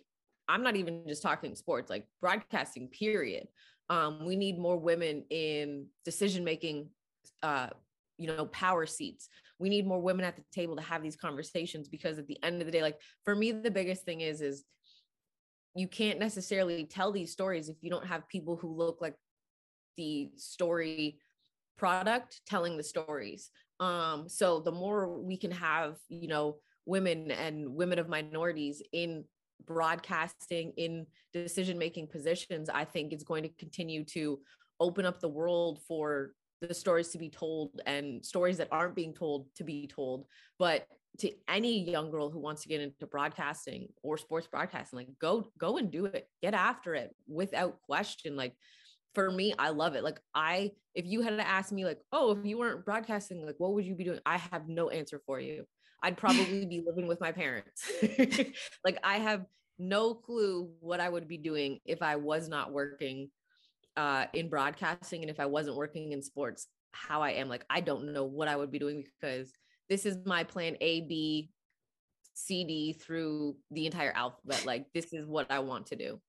I'm 0.48 0.62
not 0.62 0.76
even 0.76 1.04
just 1.06 1.22
talking 1.22 1.54
sports, 1.54 1.90
like 1.90 2.06
broadcasting, 2.20 2.88
period. 2.88 3.48
Um, 3.88 4.24
we 4.24 4.36
need 4.36 4.58
more 4.58 4.76
women 4.76 5.24
in 5.30 5.86
decision 6.04 6.44
making 6.44 6.88
uh, 7.42 7.68
you 8.18 8.28
know 8.28 8.46
power 8.46 8.86
seats 8.86 9.28
we 9.58 9.68
need 9.68 9.86
more 9.86 10.00
women 10.00 10.24
at 10.24 10.36
the 10.36 10.42
table 10.52 10.76
to 10.76 10.82
have 10.82 11.02
these 11.02 11.16
conversations 11.16 11.88
because 11.88 12.18
at 12.18 12.26
the 12.26 12.38
end 12.42 12.60
of 12.60 12.66
the 12.66 12.72
day 12.72 12.82
like 12.82 12.98
for 13.24 13.34
me 13.34 13.52
the 13.52 13.70
biggest 13.70 14.04
thing 14.04 14.20
is 14.20 14.40
is 14.40 14.64
you 15.74 15.88
can't 15.88 16.18
necessarily 16.18 16.84
tell 16.84 17.12
these 17.12 17.32
stories 17.32 17.68
if 17.68 17.76
you 17.80 17.90
don't 17.90 18.06
have 18.06 18.28
people 18.28 18.56
who 18.56 18.74
look 18.74 18.98
like 19.00 19.14
the 19.96 20.30
story 20.36 21.18
product 21.78 22.40
telling 22.46 22.76
the 22.76 22.82
stories 22.82 23.50
um 23.80 24.28
so 24.28 24.60
the 24.60 24.72
more 24.72 25.18
we 25.18 25.36
can 25.36 25.50
have 25.50 25.96
you 26.08 26.28
know 26.28 26.56
women 26.84 27.30
and 27.30 27.74
women 27.74 27.98
of 27.98 28.08
minorities 28.08 28.82
in 28.92 29.24
broadcasting 29.66 30.72
in 30.76 31.06
decision 31.32 31.78
making 31.78 32.06
positions 32.06 32.68
i 32.68 32.84
think 32.84 33.12
is 33.12 33.22
going 33.22 33.42
to 33.42 33.48
continue 33.50 34.04
to 34.04 34.38
open 34.80 35.06
up 35.06 35.20
the 35.20 35.28
world 35.28 35.80
for 35.86 36.32
the 36.68 36.74
stories 36.74 37.08
to 37.08 37.18
be 37.18 37.28
told 37.28 37.80
and 37.86 38.24
stories 38.24 38.56
that 38.58 38.68
aren't 38.70 38.94
being 38.94 39.12
told 39.12 39.46
to 39.56 39.64
be 39.64 39.86
told. 39.86 40.26
But 40.58 40.86
to 41.18 41.30
any 41.48 41.90
young 41.90 42.10
girl 42.10 42.30
who 42.30 42.38
wants 42.38 42.62
to 42.62 42.68
get 42.68 42.80
into 42.80 43.06
broadcasting 43.06 43.88
or 44.02 44.16
sports 44.16 44.46
broadcasting 44.46 44.98
like 44.98 45.08
go 45.20 45.50
go 45.58 45.76
and 45.76 45.90
do 45.90 46.06
it. 46.06 46.26
Get 46.40 46.54
after 46.54 46.94
it 46.94 47.14
without 47.28 47.82
question. 47.82 48.36
Like 48.36 48.54
for 49.14 49.30
me 49.30 49.54
i 49.58 49.68
love 49.70 49.94
it. 49.94 50.04
Like 50.04 50.20
i 50.34 50.70
if 50.94 51.04
you 51.04 51.20
had 51.20 51.36
to 51.36 51.46
ask 51.46 51.70
me 51.72 51.84
like 51.84 52.00
oh 52.12 52.32
if 52.32 52.46
you 52.46 52.58
weren't 52.58 52.84
broadcasting 52.84 53.44
like 53.44 53.56
what 53.58 53.74
would 53.74 53.84
you 53.84 53.94
be 53.94 54.04
doing? 54.04 54.20
I 54.24 54.38
have 54.38 54.68
no 54.68 54.88
answer 54.88 55.20
for 55.26 55.38
you 55.38 55.66
i'd 56.02 56.16
probably 56.16 56.66
be 56.66 56.82
living 56.86 57.06
with 57.06 57.20
my 57.20 57.32
parents 57.32 57.90
like 58.84 58.98
i 59.02 59.18
have 59.18 59.44
no 59.78 60.14
clue 60.14 60.70
what 60.80 61.00
i 61.00 61.08
would 61.08 61.26
be 61.26 61.38
doing 61.38 61.78
if 61.84 62.02
i 62.02 62.16
was 62.16 62.48
not 62.48 62.72
working 62.72 63.28
uh, 63.96 64.26
in 64.32 64.48
broadcasting 64.48 65.22
and 65.22 65.30
if 65.30 65.40
I 65.40 65.46
wasn't 65.46 65.76
working 65.76 66.12
in 66.12 66.22
sports, 66.22 66.68
how 66.92 67.22
I 67.22 67.32
am. 67.32 67.48
Like, 67.48 67.64
I 67.68 67.80
don't 67.80 68.12
know 68.12 68.24
what 68.24 68.48
I 68.48 68.56
would 68.56 68.70
be 68.70 68.78
doing 68.78 69.04
because 69.20 69.52
this 69.88 70.06
is 70.06 70.18
my 70.24 70.44
plan 70.44 70.76
A, 70.80 71.02
B, 71.02 71.50
C, 72.34 72.64
D 72.64 72.92
through 72.94 73.56
the 73.70 73.86
entire 73.86 74.12
alphabet. 74.12 74.64
Like, 74.64 74.86
this 74.94 75.12
is 75.12 75.26
what 75.26 75.50
I 75.50 75.60
want 75.60 75.86
to 75.86 75.96
do. 75.96 76.20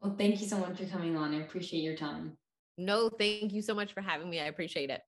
Well, 0.00 0.14
thank 0.16 0.40
you 0.40 0.46
so 0.46 0.58
much 0.58 0.78
for 0.78 0.86
coming 0.86 1.16
on. 1.16 1.34
I 1.34 1.40
appreciate 1.40 1.82
your 1.82 1.96
time. 1.96 2.36
No, 2.78 3.10
thank 3.10 3.52
you 3.52 3.60
so 3.60 3.74
much 3.74 3.92
for 3.92 4.00
having 4.00 4.30
me. 4.30 4.40
I 4.40 4.44
appreciate 4.44 4.90
it. 4.90 5.02